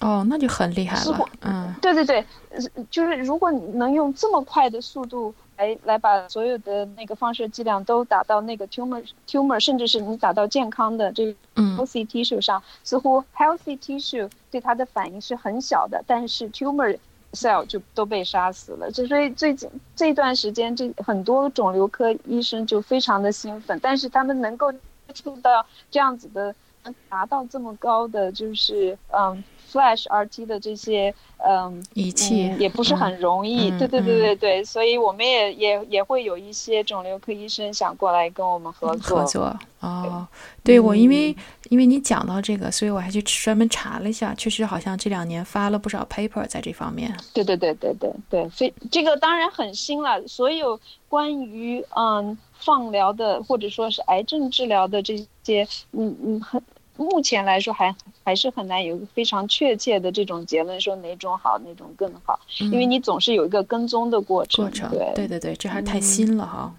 [0.00, 1.74] 哦，那就很厉害了，嗯。
[1.80, 11.78] 对对对，呃就是如果你能用这么快的速度来来把所有的那个放射剂量都打到那个 tumor tumor，甚至是你打到健康的这个嗯。
[11.78, 16.98] Healthy tissue 上，似乎 healthy tissue 对它的反应是很小的，但是 tumor
[17.32, 18.90] cell 就都被杀死了。
[18.90, 24.78] 就所以最近这段时间，这很多肿瘤科医生就非常的兴奋，但是他们能够接
[25.14, 26.54] 触到这样子的，
[26.84, 33.70] 能达到这么高的就是嗯 flash RT 的这些嗯仪器嗯、也不是很容易。
[33.70, 39.18] 嗯对对对嗯对对，所以我们也也也会有一些肿瘤科医生想过来跟我们合作。
[39.18, 40.26] 合作哦，
[40.62, 41.36] 对我因嗯为
[41.70, 47.14] 因为你讲到这个，所以我还去专门查了一下，确实好像这两年发了不少 paper 在这方面。
[47.32, 50.26] 对对对对对对，所以这个当然很新了。
[50.26, 50.78] 所有
[51.08, 56.62] 关于嗯放疗的或者说是癌症治疗的这些，嗯嗯，很
[56.96, 64.64] 目前来说还还还是很难有一个非常确切的这种结论，说哪种好，哪种更好，因为你总是有一个跟踪的过程。
[64.64, 66.74] 过程，对对对对，这还太新了哈。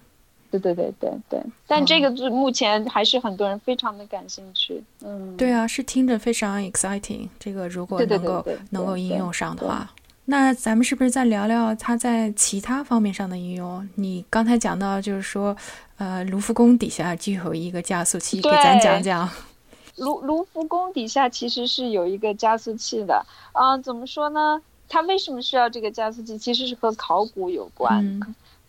[0.52, 4.84] 对对对对对，但这个目前还是很多人非常的感兴趣。
[5.00, 7.26] 嗯，对啊，是听着非常 exciting。
[7.40, 9.90] 这个如果能够能够应用上的话，
[10.26, 13.88] 那咱们是不是再聊聊它在其他方面上的应用？
[13.96, 15.56] 你刚才讲到就是说，
[15.96, 19.28] 呃，卢浮宫底下就有一个加速器，给咱讲讲。
[19.96, 23.26] 卢卢浮宫底下其实是有一个加速器的。
[23.52, 24.62] 嗯，怎么说呢？
[24.88, 26.38] 它为什么需要这个加速器？
[26.38, 28.20] 其实是和考古有关。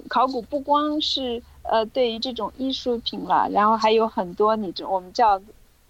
[0.09, 5.39] 考古不光是呃对于这种艺术品啦，然后还有很多你这我们叫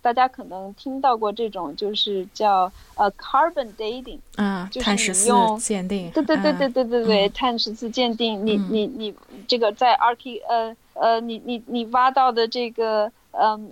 [0.03, 9.15] 大家可能听到过这种就是叫呃 carbon dating，嗯，碳十四鉴定，对对对对对对对，碳十四鉴定，你你你
[9.47, 13.71] 这个在 arch 呃呃你你你挖到的这个嗯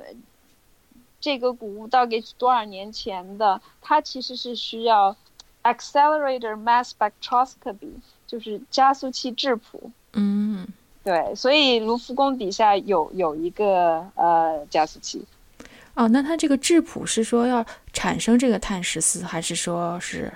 [1.19, 5.13] 这个古物到底是多少年前的，它其实是需要
[5.63, 7.91] accelerator mass spectroscopy，
[8.25, 9.91] 就是加速器质谱。
[10.13, 10.65] 嗯，
[11.03, 15.25] 对，所以卢浮宫底下有有一个呃加速器。
[16.02, 20.34] 哦，那它这个质谱是说要产生这个碳十四，还是说是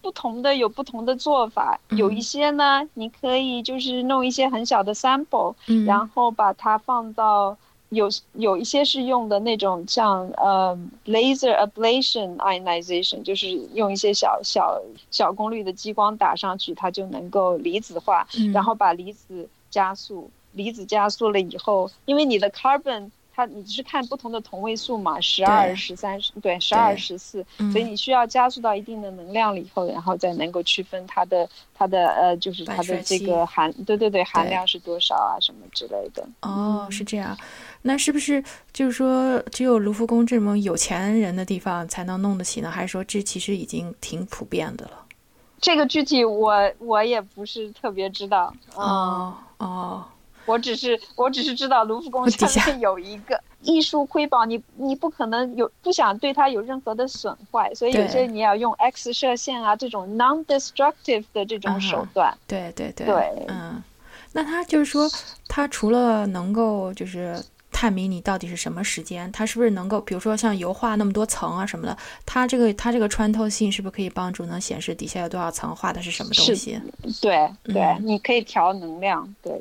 [0.00, 1.78] 不同的有不同的做法？
[1.90, 5.54] 有一些呢，你可以就是弄一些很小的 sample，
[5.86, 7.56] 然后把它放到。
[7.90, 10.76] 有有一些是用的那种像呃
[11.06, 14.82] laser ablation ionization，就是用一些小小
[15.12, 23.08] 小功率的激光打上去，它就能够离子化，然后把离子加速，离子加速了以后，因为你的 carbon。
[23.36, 36.26] 它你是看不同的同位素嘛，十二、十三，对，十二、十四，所以你需要加速到一定的能量了以后，然后再能够区分它的它的呃，就是它的这个含，对对对，含量是多少啊，什么之类的。
[36.40, 37.36] 哦，是这样，
[37.82, 42.70] 那是不是就是说只有卢浮宫这种有钱人的地方才能弄得起呢？
[42.70, 44.92] 还是说这其实已经挺普遍的了？
[45.60, 48.54] 这个具体我我也不是特别知道。
[48.74, 50.04] 哦哦。
[50.46, 62.36] 我只是我只是知道卢浮宫下面有一个 艺术瑰宝，你你不可能有不想对它有任何的损坏，所以有些你要用 X 射线啊这种 non-destructive 的这种手段。
[62.46, 63.06] 对对对。
[63.06, 63.82] 对，嗯，
[64.32, 65.10] 那它就是说，
[65.48, 67.42] 它除了能够就是。
[67.76, 76.80] 探明你到底是什么时间，它是不是能够，比如说像油画那么多层啊什么的，它这个它这个穿透性是不是可以帮助能显示底下有多少层，画的是什么东西？
[77.20, 79.34] 对对，你可以调能量。
[79.42, 79.52] 对，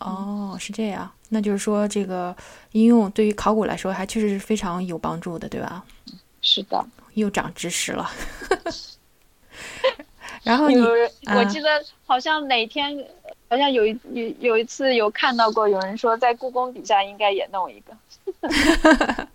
[0.00, 2.34] 哦，是这样，那就是说这个
[2.72, 5.84] 应用对于考古来说还确实是非常有帮助的，对吧？
[6.40, 8.10] 是的，又长知识了。
[10.42, 11.68] 然后你，我记得
[12.06, 12.96] 好像哪天。
[13.48, 17.96] 好像有一有有一次有看到过，有人说在故宫底下应该也弄一个。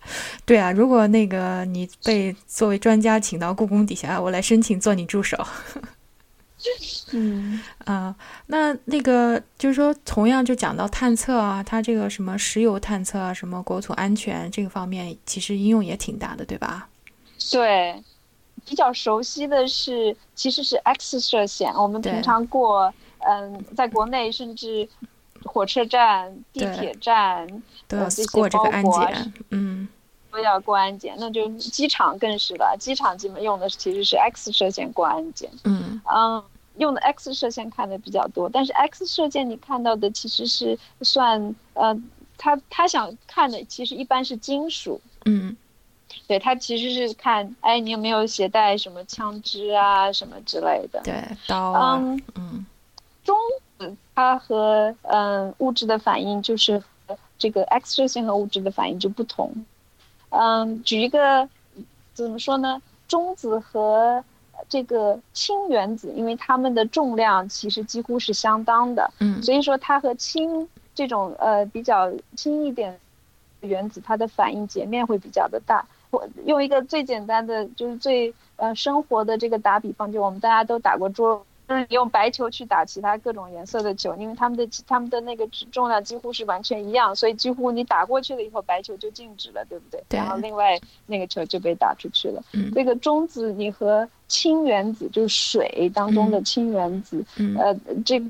[0.45, 5.37] 对啊，如果那个你被作为专家请到故宫底下，我来申请做你助手。
[7.11, 8.15] 嗯啊，
[8.47, 16.87] 那那个就是说，同样就讲到探测啊，它这个什么石油探测啊，什么国土安全这个方面，其实应用也挺大的，对吧？
[17.51, 18.01] 对，
[18.65, 22.93] 比较熟悉的是，其实是 X 射线，我们平常过。
[23.27, 24.87] 嗯，在国内甚至
[25.43, 27.47] 火车站、地铁站
[27.87, 29.87] 都要过这个安检，嗯，
[30.31, 31.15] 都要过安检。
[31.17, 36.43] 那就机场更是了，机场基本用的其实是 X 射线过安检，嗯嗯，
[36.77, 38.49] 用的 X 射线看的比较多。
[38.49, 41.93] 但是 X 射线你看到的其实是算，呃，
[42.37, 45.55] 他他想看的其实一般是金属，嗯，
[46.25, 51.99] 对他其实是看，哎，你有没有携带什么枪支啊，什么之类的，对，刀啊，
[52.35, 52.65] 嗯。
[53.23, 53.35] 中
[53.77, 56.81] 子它和嗯物质的反应就是
[57.37, 59.51] 这个 X 射线和物质的反应就不同，
[60.29, 61.47] 嗯，举一个
[62.13, 62.81] 怎么说呢？
[63.07, 64.23] 中子和
[64.69, 72.97] 这个氢原子，因为它们的重量其实几乎是相当的，嗯，所以说它和氢这种呃比较轻一点
[73.61, 75.85] 原子，它的反应截面会比较的大。
[76.11, 81.45] 我用一个最简单的，就是最呃生活的这个打比方，就我们大家都打过桌。
[81.67, 90.03] 就是用白球去打其他各种颜色的球，因为它们的它们的那个重量几乎是完全一样，所以几乎你打过去了以后，白球就静止了，对不对？
[90.09, 90.19] 对。
[90.19, 92.43] 然后另外那个球就被打出去了。
[92.51, 92.69] 嗯。
[92.75, 97.23] 这个中子你和氢原子，就是水当中的氢原子，
[97.57, 97.73] 呃，
[98.05, 98.21] 这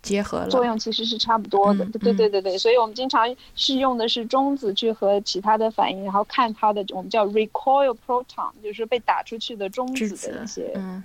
[0.00, 1.84] 结合了作用其实是差不多的。
[1.86, 10.72] 对对对对，所以我们经常是用的是中子去和其他的反应，然后看它的我们叫 recoil proton，就是被打出去的中子的一些。
[10.74, 11.04] 嗯。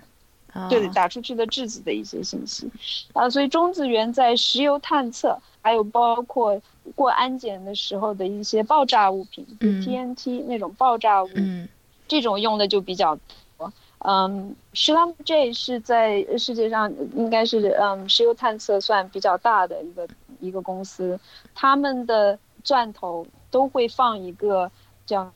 [0.69, 2.69] 对，打出去的质子的一些信息，
[3.13, 6.61] 啊，所以中子源在石油探测，还有包括
[6.95, 11.67] 过安检的时候的一些爆炸物品，嗯，TNT 那种爆炸物，嗯，
[12.07, 13.73] 这种用的就比较多。
[14.05, 20.07] 嗯 a m J 是在世界上应该是嗯石油探测算比较大的一个
[20.41, 21.17] 一个公司，
[21.55, 24.69] 他们的钻头都会放一个
[25.05, 25.31] 叫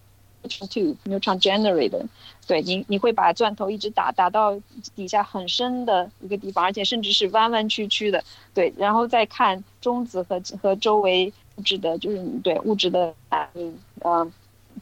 [0.47, 2.05] neutron generator，
[2.45, 4.59] 对你你会把钻头一直打打到
[4.95, 8.23] 底下很深的一个地方，而且甚至是弯弯曲曲的，
[8.53, 14.31] 对，然后再看中子和和周围物质的，就是对物质的反应，嗯，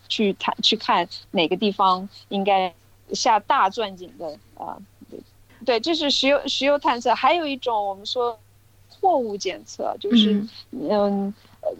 [0.08, 2.74] 去看去看哪个地方应该。
[3.14, 4.76] 下大钻井的啊，
[5.12, 5.20] 对，
[5.64, 7.14] 对，这是石油石油探测。
[7.14, 8.36] 还有一种我们说
[9.00, 11.72] 货物检测，就是嗯呃，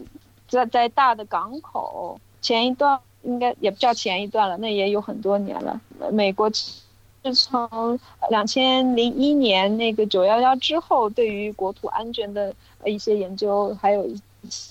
[0.46, 5.78] 在在大的港口，前一段应该也不叫前一段了，那也有很多年了。
[6.12, 7.98] 美国自从
[8.30, 12.54] 两千零一年那个九幺幺之后，对于国土安全的
[12.84, 14.08] 一些研究，还有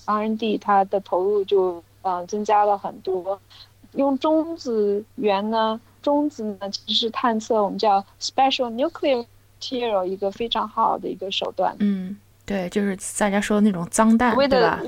[0.05, 3.39] R&D，它的投入就嗯增加了很多。
[3.93, 5.79] 用中子源呢？
[6.01, 9.25] 中子呢，其实是探测我们叫 special nuclear
[9.59, 11.75] material 一个非常好的一个手段。
[11.79, 14.79] 嗯，对，就是大家说的那种脏弹，对吧？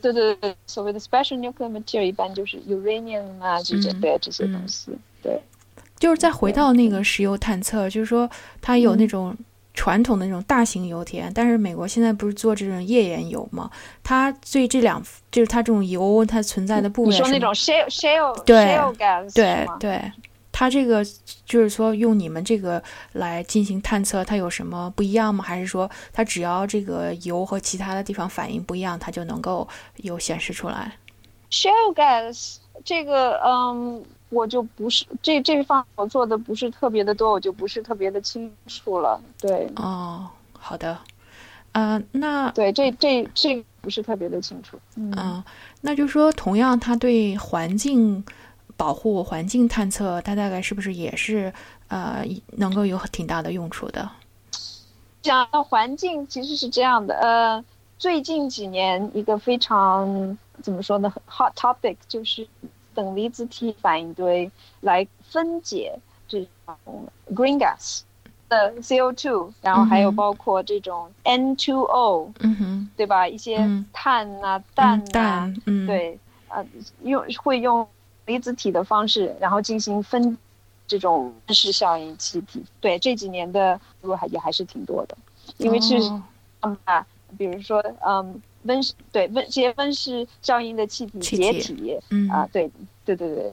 [0.00, 4.90] 对对对，所谓的 special nuclear material 一般就是 uranium 啊这些对这些东西。
[5.22, 5.40] 对，
[5.98, 8.28] 就是再回到那个石油探测，就是说
[8.60, 9.36] 它有那种
[9.74, 13.70] 传统的那种大型油田，但是美国现在不是做这种页岩油吗？
[14.02, 20.12] 它对这两就是它这种油它存在的部位，你说那种 shale shale 对 shale gas 对对。
[20.52, 21.02] 它这个
[21.46, 22.80] 就是说用你们这个
[23.12, 25.42] 来进行探测，它有什么不一样吗？
[25.42, 30.92] 还是说它只要这个油和其他的地方反应不一样，它就能够有显示出来
[31.50, 39.18] ？Shale gas 这个，嗯，我就不是这这方我做的不是特别的多，我就不是特别的清楚了。
[39.40, 40.98] 对，哦，好的，
[41.72, 44.78] 啊，那对这这这不是特别的清楚。
[44.96, 45.42] 嗯，
[45.80, 48.22] 那就说同样，它对环境。
[48.82, 51.52] 保护环境探测，它大概是不是也是
[51.86, 52.24] 呃
[52.56, 54.10] 能够有挺大的用处的？
[55.22, 57.64] 讲到环境，其实是这样的，呃，
[57.96, 62.44] 最近几年一个非常怎么说呢，hot topic 就是
[62.92, 67.06] 等离子体反应堆来分解这种
[67.36, 68.00] green gas
[68.48, 73.28] 的 CO2，然后还有包括这种 N2O，嗯哼，对吧？
[73.28, 75.54] 一些碳啊、氮啊，
[75.86, 76.18] 对，
[76.48, 76.66] 呃，
[77.04, 77.86] 用会用。
[78.26, 80.36] 离子体的方式，然后进行分
[80.86, 82.62] 这种温室效应气体。
[82.80, 85.16] 对这几年的路还也还是挺多的，
[85.58, 85.96] 因为是
[86.84, 87.06] 啊，
[87.36, 92.70] 比如说嗯温室对温这些温室效应的气体解体，嗯啊对
[93.04, 93.52] 对对对。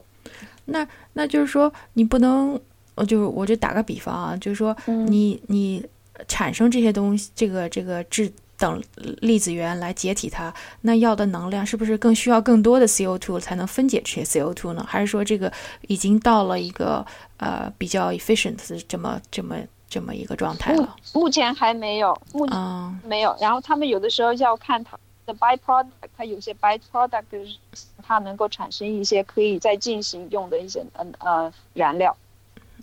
[0.66, 2.60] 那那就是说你不能，
[2.94, 5.84] 我就我就打个比方啊，就是说你你
[6.28, 8.32] 产生这些东西，这个这个质。
[8.60, 8.82] 等
[9.22, 10.52] 粒子源来解体它，
[10.82, 14.84] 那要的能量是不是更需要更多的 CO2 才能分解这些 CO2 呢？
[14.86, 15.50] 还是说这个
[15.88, 17.04] 已经到了一个
[17.38, 19.56] 呃比较 efficient 的这么这么
[19.88, 20.94] 这么一个状态了？
[21.14, 23.34] 目前还没有，目前没有。
[23.40, 27.56] 然后他们有的时候要看它的 byproduct，它有些 byproduct
[28.02, 32.14] 它能够产生一些可以再进行用的一些嗯呃燃料，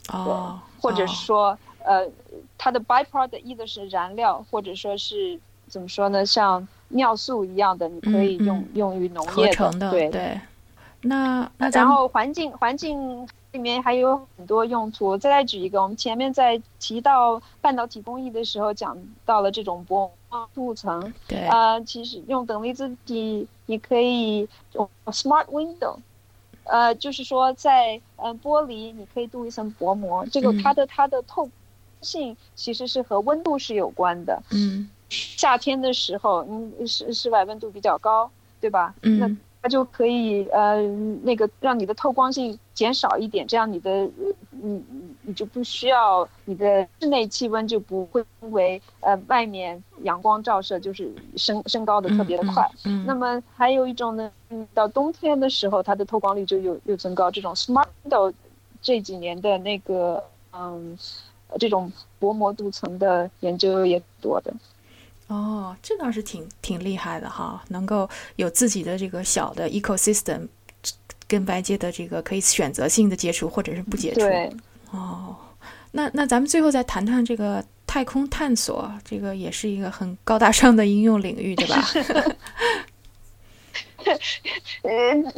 [0.09, 1.55] 哦，或者是说
[1.85, 2.09] 呃
[2.57, 5.39] 它的 byproduct 一的是燃料，或者说是。
[5.69, 6.25] 怎么说呢？
[6.25, 10.39] 像尿素一样的，你可以用用于农业的，对对。
[11.01, 15.15] 那那然后环境环境里面还有很多用途。
[15.15, 21.13] 再举一个，我们前面在提到半导体工艺的时候，讲到了这种薄膜镀层。
[21.27, 25.97] 对啊，其实用等离子体，你可以用 smart window，
[26.63, 31.47] 呃，就是说在呃玻璃你可以镀一层薄膜，这个它的它的透
[32.01, 34.41] 性其实是和温度是有关的。
[34.51, 34.89] 嗯。
[35.09, 38.29] 夏天的时候，嗯，室室外温度比较高，
[38.59, 38.93] 对吧？
[39.03, 40.81] 嗯，那它就可以呃，
[41.23, 44.09] 那个让你的透光性减少一点，这样你的，
[44.51, 44.83] 你你
[45.23, 52.69] 你就不需要你的室内气温就不会因为呃外面阳光照射就是升升高的特别的快。
[52.85, 57.31] 嗯，那么还有一种呢，嗯，到冬天的时候，它的透光率就又又增高。
[57.31, 58.31] 这种 smart window
[58.81, 60.97] 这几年的那个嗯，
[61.59, 64.53] 这种薄膜镀层的研究也多的。
[65.27, 70.47] 哦，这倒是挺挺厉害的哈，能够有自己的这个小的 ecosystem，
[71.27, 74.21] 跟外界的这个可以选择性的接触或者是不接触。
[74.21, 74.49] 对，
[74.91, 75.35] 哦，
[75.91, 81.85] 那那咱们最后再谈谈这个太空探索，这个也是一个很高大上的应用领域，对吧？
[84.83, 85.33] 呃，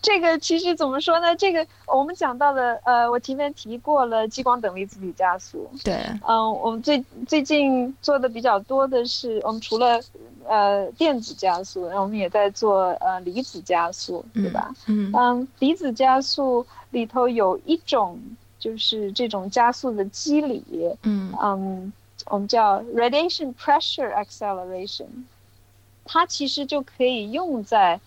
[0.00, 1.34] 这个其实怎么说呢？
[1.36, 5.70] 这个我们讲到了，呃，我前面提过了激光等离子体加速。
[5.82, 5.94] 对，
[6.26, 10.00] 嗯，我们最最近做的比较多的是，我们除了
[10.46, 14.74] 呃电子加速，然后我们也在做呃离子加速，对吧？
[14.86, 18.18] 嗯嗯，离子加速里头有一种
[18.58, 20.62] 就是这种加速的机理，
[21.02, 21.92] 嗯嗯，
[22.26, 25.06] 我们叫 radiation pressure acceleration，
[26.04, 28.00] 它其实就可以用在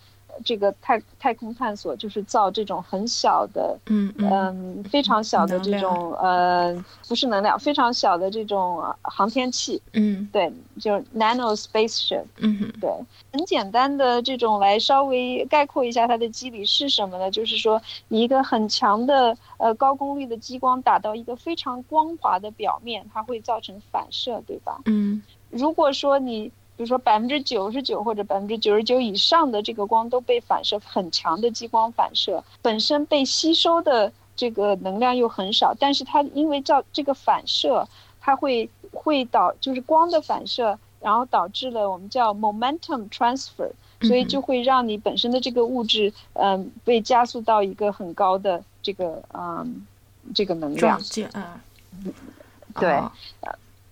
[0.44, 6.72] 这个太太空探索，就是造这种很小的，嗯嗯嗯，非常小的这种呃，
[7.08, 12.22] 不是能量，非常小的这种呃航天器，嗯对，就是 nano spaceship。
[12.36, 12.88] 嗯对，
[13.32, 17.28] 很简单的这种来稍微概括一下它的机理是什么呢？
[17.28, 24.78] 就是说，你一个很强的呃高功率的激光打到一个非常光滑的表面，它会造成反射，对吧？
[24.84, 25.20] 嗯
[25.50, 37.88] 如果说你比如说百分之九十九或者百分之九十九以上的这个光都被反射，很强的激光反射，本身被吸收的这个能量又很少，但是它因为照这个反射，
[38.20, 43.72] 它会会导就是光的反射，然后导致了我们叫 momentum transfer，
[44.02, 49.84] 所以就会让你本身的这个物质，嗯、被加速到一个很高的这个嗯
[50.32, 51.00] 这个能量撞。
[51.00, 51.60] 击啊，
[52.78, 53.10] 对哦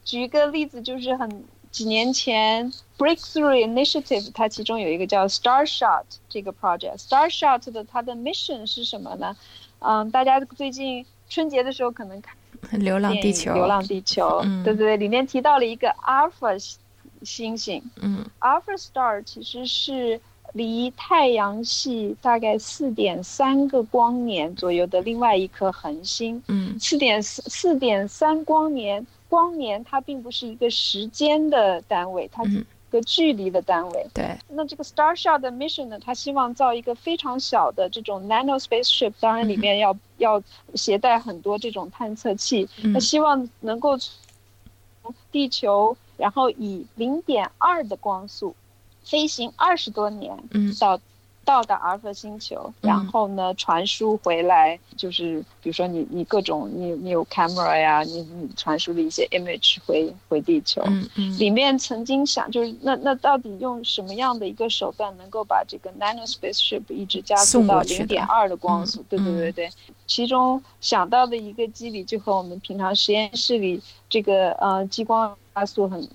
[0.04, 1.44] 举一个例子，就是很
[1.76, 6.96] 几年前 Breakthrough Initiative，它其中有一个叫 Starshot 这个 project。
[7.06, 9.36] Starshot 的它的 mission 是什么呢？
[9.80, 12.18] 嗯，大家最近春节的时候可能
[12.62, 16.76] 看流浪《地球，流浪地球》嗯对对对，里面提到了一个 Alpha
[17.20, 20.18] 星星嗯，Alpha Star 其实是
[20.54, 26.42] 离太阳系大概四点三个光年左右的另外一颗恒星。
[26.48, 29.06] 嗯四点四四点三光年，
[29.36, 32.66] 光年它并不是一个时间的单位，它是嗯。
[32.88, 34.06] 一个距离的单位。
[34.14, 40.40] 对，那这个 Starshot 的 mission 呢，它希望造一个非常小的这种 nano spaceship，当然里面要、要
[40.74, 42.92] 携带很多这种探测器，嗯。
[42.92, 48.54] 那希望能够从地球，然后以零点二的光速
[49.02, 50.72] 飞行二十多年，嗯。
[50.80, 50.98] 到
[51.46, 60.82] 到达阿尔法星球，嗯然后呢传输回来，就是比如说你你各种你你有 camera 呀，你你传输的一些 image 回回地球。
[60.86, 69.00] 嗯嗯里面曾经想，就是那那到底用什么样的一个手段能够把这个 nano spaceship 一直加速到零点二的光速？
[69.02, 69.70] 嗯对对对对，
[70.06, 73.80] 其中想到的一个机理就和我们平常实验室里
[74.10, 76.08] 这个呃激光加速很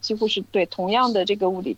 [0.00, 1.76] 几乎是对同样的这个物理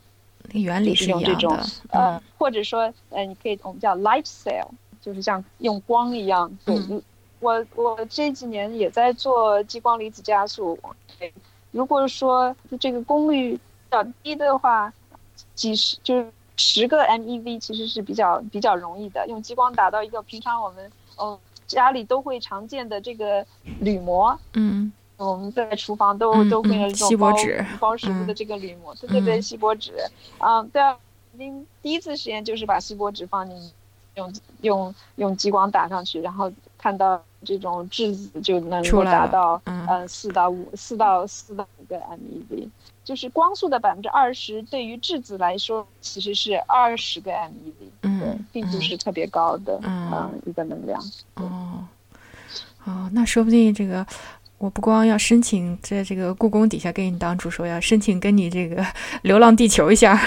[0.53, 4.69] 原理就是用这种一样的，呃嗯，或者说呃，你可以我们叫 light sail，
[5.01, 6.59] 就是像用光一样。
[6.65, 7.03] 对，嗯
[7.41, 10.79] 我我这几年也在做激光离子加速。
[11.19, 11.33] 对
[11.73, 14.93] 如果说这个功率比较低的话，
[15.55, 23.45] 几十就是十个 MeV 其实是比较比较容易的，用激光打到一个平常我们嗯家里都会常见的这个
[23.81, 24.39] 铝膜。
[24.55, 29.93] 嗯我们在厨房都、嗯都会有嗯这种包锡箔纸包食物的嗯这个铝膜，对对对，嗯锡箔纸，
[30.39, 30.97] 啊，对啊，
[31.33, 33.71] 您第一次实验就是把锡箔纸放进，
[34.17, 42.69] 用用用激光打上去，然后看到这种质子就能够达到嗯呃四到五四到四到五个 MeV，
[43.05, 51.01] 就是光速的百分之二十，对于质子来说其实是二十个 MeV，对嗯，并不嗯是特别高的嗯嗯一个能量。
[51.35, 51.85] 哦，
[52.85, 54.07] 哦，那说不定这个，
[54.65, 58.81] 我不光要申请在这个故宫底下给你当助手，要申请跟你这个
[59.21, 60.19] 《流浪地球》一下。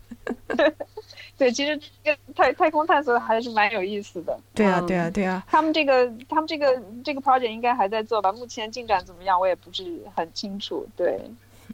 [1.38, 1.74] 对，其实
[2.04, 4.38] 这个太太空探索还是蛮有意思的。
[4.54, 5.42] 对啊，嗯对啊，对啊。
[5.48, 8.30] 他们这个，他们这个这个 project 应该还在做吧？
[8.30, 10.86] 目前进展怎么样，我也不是很清楚。
[10.94, 11.18] 对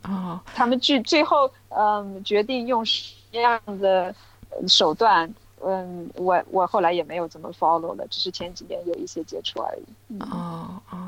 [0.05, 4.15] 哦，他们最最后，嗯，决定用什么样的
[4.51, 5.29] 呃手段，
[5.65, 9.83] 嗯，我我后来也没有怎么 follow 了，只是前几年有一些接触而已。
[10.11, 11.06] 嗯哦哦，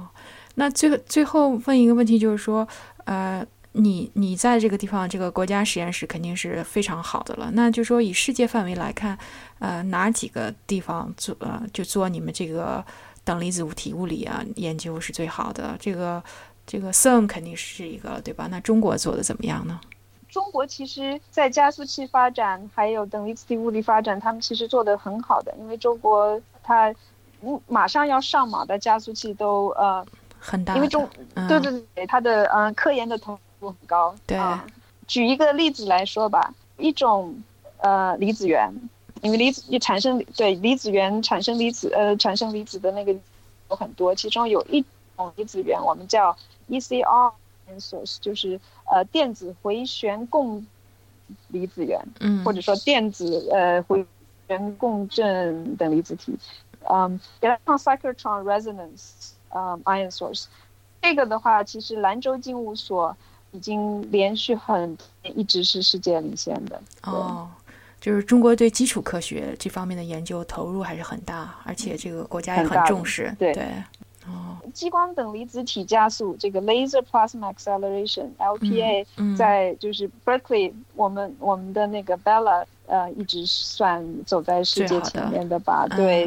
[0.54, 2.66] 那最最后问一个问题，就是说，
[3.04, 7.50] 呃，你你在这个地方，这个国家实验室肯定是非常好的了。
[7.52, 9.16] 那就说以世界范围来看，
[9.58, 12.84] 呃，哪几个地方做呃就做你们这个
[13.24, 15.76] 等离子物体物理啊研究是最好的？
[15.78, 16.22] 这个
[16.66, 18.48] 这个 CERN 肯定是一个，对吧？
[18.50, 19.80] 那中国做的怎么样呢？
[20.28, 26.94] 中国其实，在加速器发展还有等离子体物理发展，他们其实做得很好的，因为中国它
[27.66, 30.04] 马上要上马的加速器都呃
[30.38, 34.14] 很大，因为中嗯、对对对，它的嗯、呃科研的投入很高。
[34.26, 34.36] 对。
[34.36, 34.64] 啊
[35.06, 37.34] 举一个例子来说吧，一种
[37.78, 38.70] 呃离子源，
[39.22, 43.14] 因为离子也产生对离子源产生离子呃产生离子的那个
[43.70, 44.84] 有很多，其中有一
[45.16, 46.36] 种离子源我们叫
[46.68, 47.32] ECR
[47.78, 50.66] source，就是呃电子回旋共
[51.48, 51.98] 离子源。
[52.20, 54.04] 嗯，或者说电子呃回
[54.46, 56.36] 旋共振等离子体，
[56.90, 60.44] 嗯，electron cyclotron resonance，嗯，ion source，
[61.02, 63.16] 这个的话，其实兰州静物所
[63.52, 66.80] 已经连续很一直是世界领先的。
[67.04, 67.48] 哦，
[68.00, 73.34] 就是中国对基础科学这方面的研究投入还是很大，而且这个国家也很重视。
[73.38, 73.66] 对对，
[74.28, 79.06] 哦，激光等离子体加速这个 Laser Plasma Acceleration（LPA）
[79.36, 82.64] 在就是 Berkeley，我们我们的那个 Bella。
[82.90, 85.86] 呃，一直算走在世界前面的吧？
[85.88, 86.26] 对，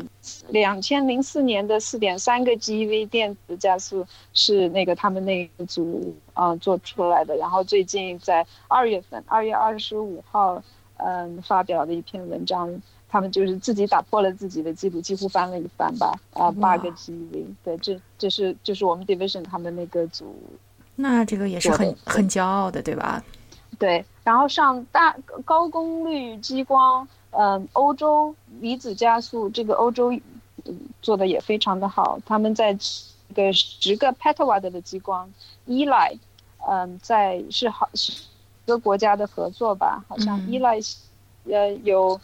[0.49, 7.35] 两千零四年的四点三个 GeV 电子加速是那个他们那个组啊做出来的。
[7.37, 10.61] 然后最近在二月份，二月二十五号，
[10.97, 12.79] 嗯，发表的一篇文章，
[13.11, 16.17] 他们就是自己打破了自己的记录，几乎翻了一番吧？
[16.33, 17.45] 啊，八个 GeV。
[17.61, 20.33] 对，这这是就是我们 Division 他们那个组。
[20.95, 23.21] 那这个也是很很骄傲的，对吧？
[23.77, 30.17] 对，然后上大高功率激光，嗯，欧洲离子加速，这个欧洲
[31.01, 32.17] 做的也非常的好。
[32.25, 35.29] 他们在一个十个 petawatt 的激光
[35.65, 36.13] 依赖，
[36.69, 40.79] 嗯，在是好一个国家的合作吧，好像依赖，
[41.45, 42.19] 呃，有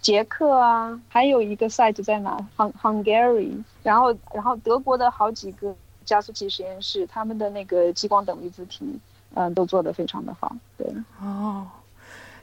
[0.00, 5.74] 捷克啊，还有一个 site 在哪？Hung Hungary，然后然后德国的好几个
[6.04, 8.98] 加速器实验室，他们的那个激光等离子体。
[9.32, 10.84] 嗯，都做得非常的好，对。
[11.22, 11.64] 哦，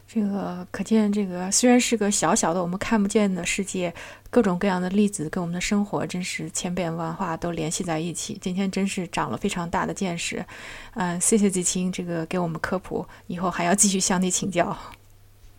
[0.08, 3.94] 这个可见，这个虽然是个小小的我们看不见的世界，
[4.30, 8.38] 各种各样的粒子跟我们的生活真是千变万化，都联系在一起。
[8.42, 10.46] 今天真是长了非常大的见识，
[10.94, 14.74] 嗯，谢谢季青，这个给我们科普，以后还要继续向你请教。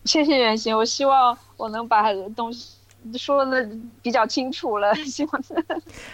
[0.09, 2.71] 谢谢袁鑫，我希望我能把东西。
[3.17, 3.65] 说的
[4.01, 5.43] 比较清楚了， 希望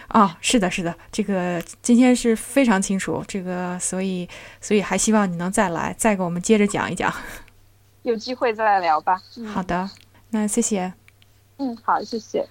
[0.06, 4.28] 啊，是的，是的，这个今天是非常清楚，这个所以
[4.60, 7.12] 所以还希望你能再来，再给我们接着讲一讲，
[8.04, 9.20] 有机会再来聊吧。
[9.52, 9.90] 好的，
[10.30, 10.92] 那谢谢。
[11.56, 12.46] 嗯，好，谢谢。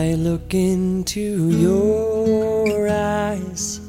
[0.00, 3.80] I look into your eyes,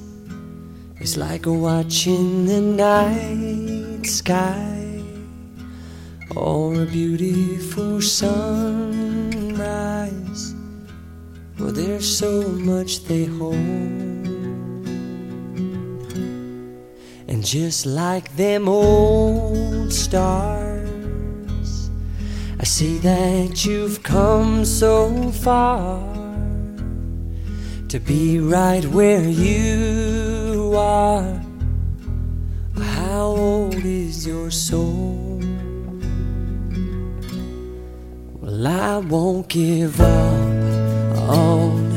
[0.99, 5.01] it's like watching the night sky
[6.35, 9.23] or a beautiful sunrise.
[11.57, 12.41] Well, there's so
[12.71, 13.55] much they hold.
[17.29, 20.70] And just like them old stars
[22.61, 25.99] I see that you've come so far
[27.87, 31.41] to be right where you are.
[32.77, 35.41] How old is your soul?
[38.39, 41.91] Well, I won't give up on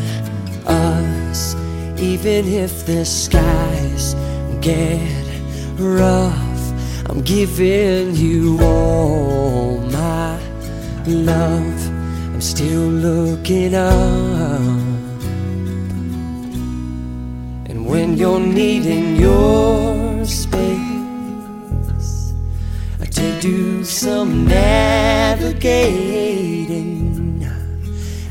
[0.65, 1.55] us,
[1.99, 4.15] even if the skies
[4.63, 4.99] get
[5.79, 6.55] rough.
[7.11, 10.34] I'm giving you all my
[11.07, 11.89] love,
[12.35, 14.61] I'm still looking up.
[17.69, 20.73] And when you're needing your space
[23.11, 25.65] to do some navigating,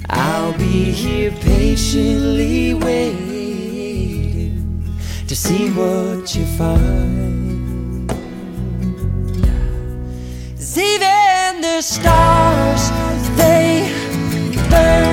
[0.09, 3.33] I'll be here patiently waiting
[5.27, 7.22] to see what you find.
[11.75, 12.91] The stars,
[13.35, 13.91] they
[14.69, 15.12] burn.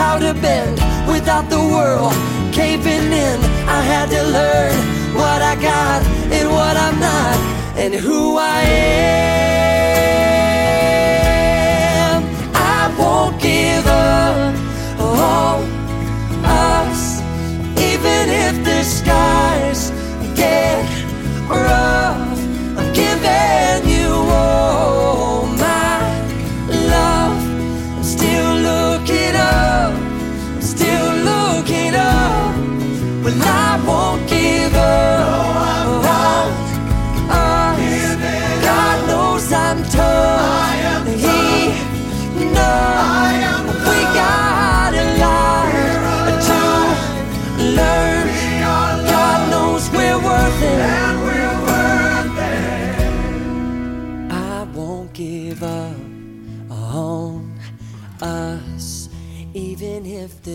[0.00, 0.76] how to bend
[1.06, 2.14] without the world
[2.54, 3.38] caving in.
[3.78, 4.74] I had to learn
[5.20, 6.00] what I got
[6.36, 7.36] and what I'm not,
[7.76, 9.49] and who I am.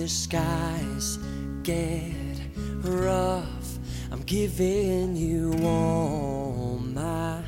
[0.06, 1.18] The skies
[1.64, 2.14] get
[2.84, 3.80] rough,
[4.12, 7.42] I'm giving you all my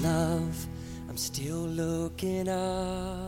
[0.00, 0.66] love.
[1.08, 3.27] I'm still looking up.